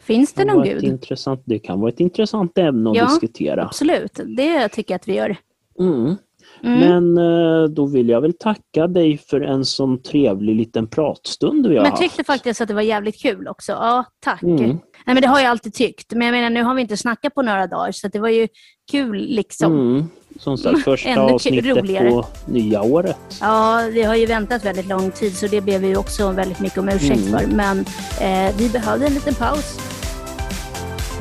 [0.00, 0.84] Finns det, det någon Gud?
[0.84, 3.64] Intressant, det kan vara ett intressant ämne att ja, diskutera.
[3.64, 4.20] absolut.
[4.36, 5.36] Det tycker jag att vi gör.
[5.78, 6.16] Mm.
[6.62, 6.78] Mm.
[6.78, 11.76] Men eh, då vill jag väl tacka dig för en sån trevlig liten pratstund vi
[11.76, 12.26] har Men jag tyckte haft.
[12.26, 13.72] faktiskt att det var jävligt kul också.
[13.72, 14.42] Ja, tack.
[14.42, 14.78] Mm.
[15.06, 16.12] Nej, men det har jag alltid tyckt.
[16.12, 18.48] Men jag menar, nu har vi inte snackat på några dagar så det var ju
[18.90, 19.72] kul liksom.
[19.72, 20.04] Mm.
[20.38, 22.10] Som sagt, första avsnittet roligare.
[22.10, 23.16] på nya året.
[23.40, 26.78] Ja, vi har ju väntat väldigt lång tid så det ber vi också väldigt mycket
[26.78, 27.38] om ursäkt mm.
[27.38, 27.56] för.
[27.56, 27.78] Men
[28.20, 29.78] eh, vi behövde en liten paus.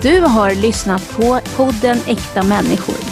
[0.02, 3.11] Du har lyssnat på podden Äkta människor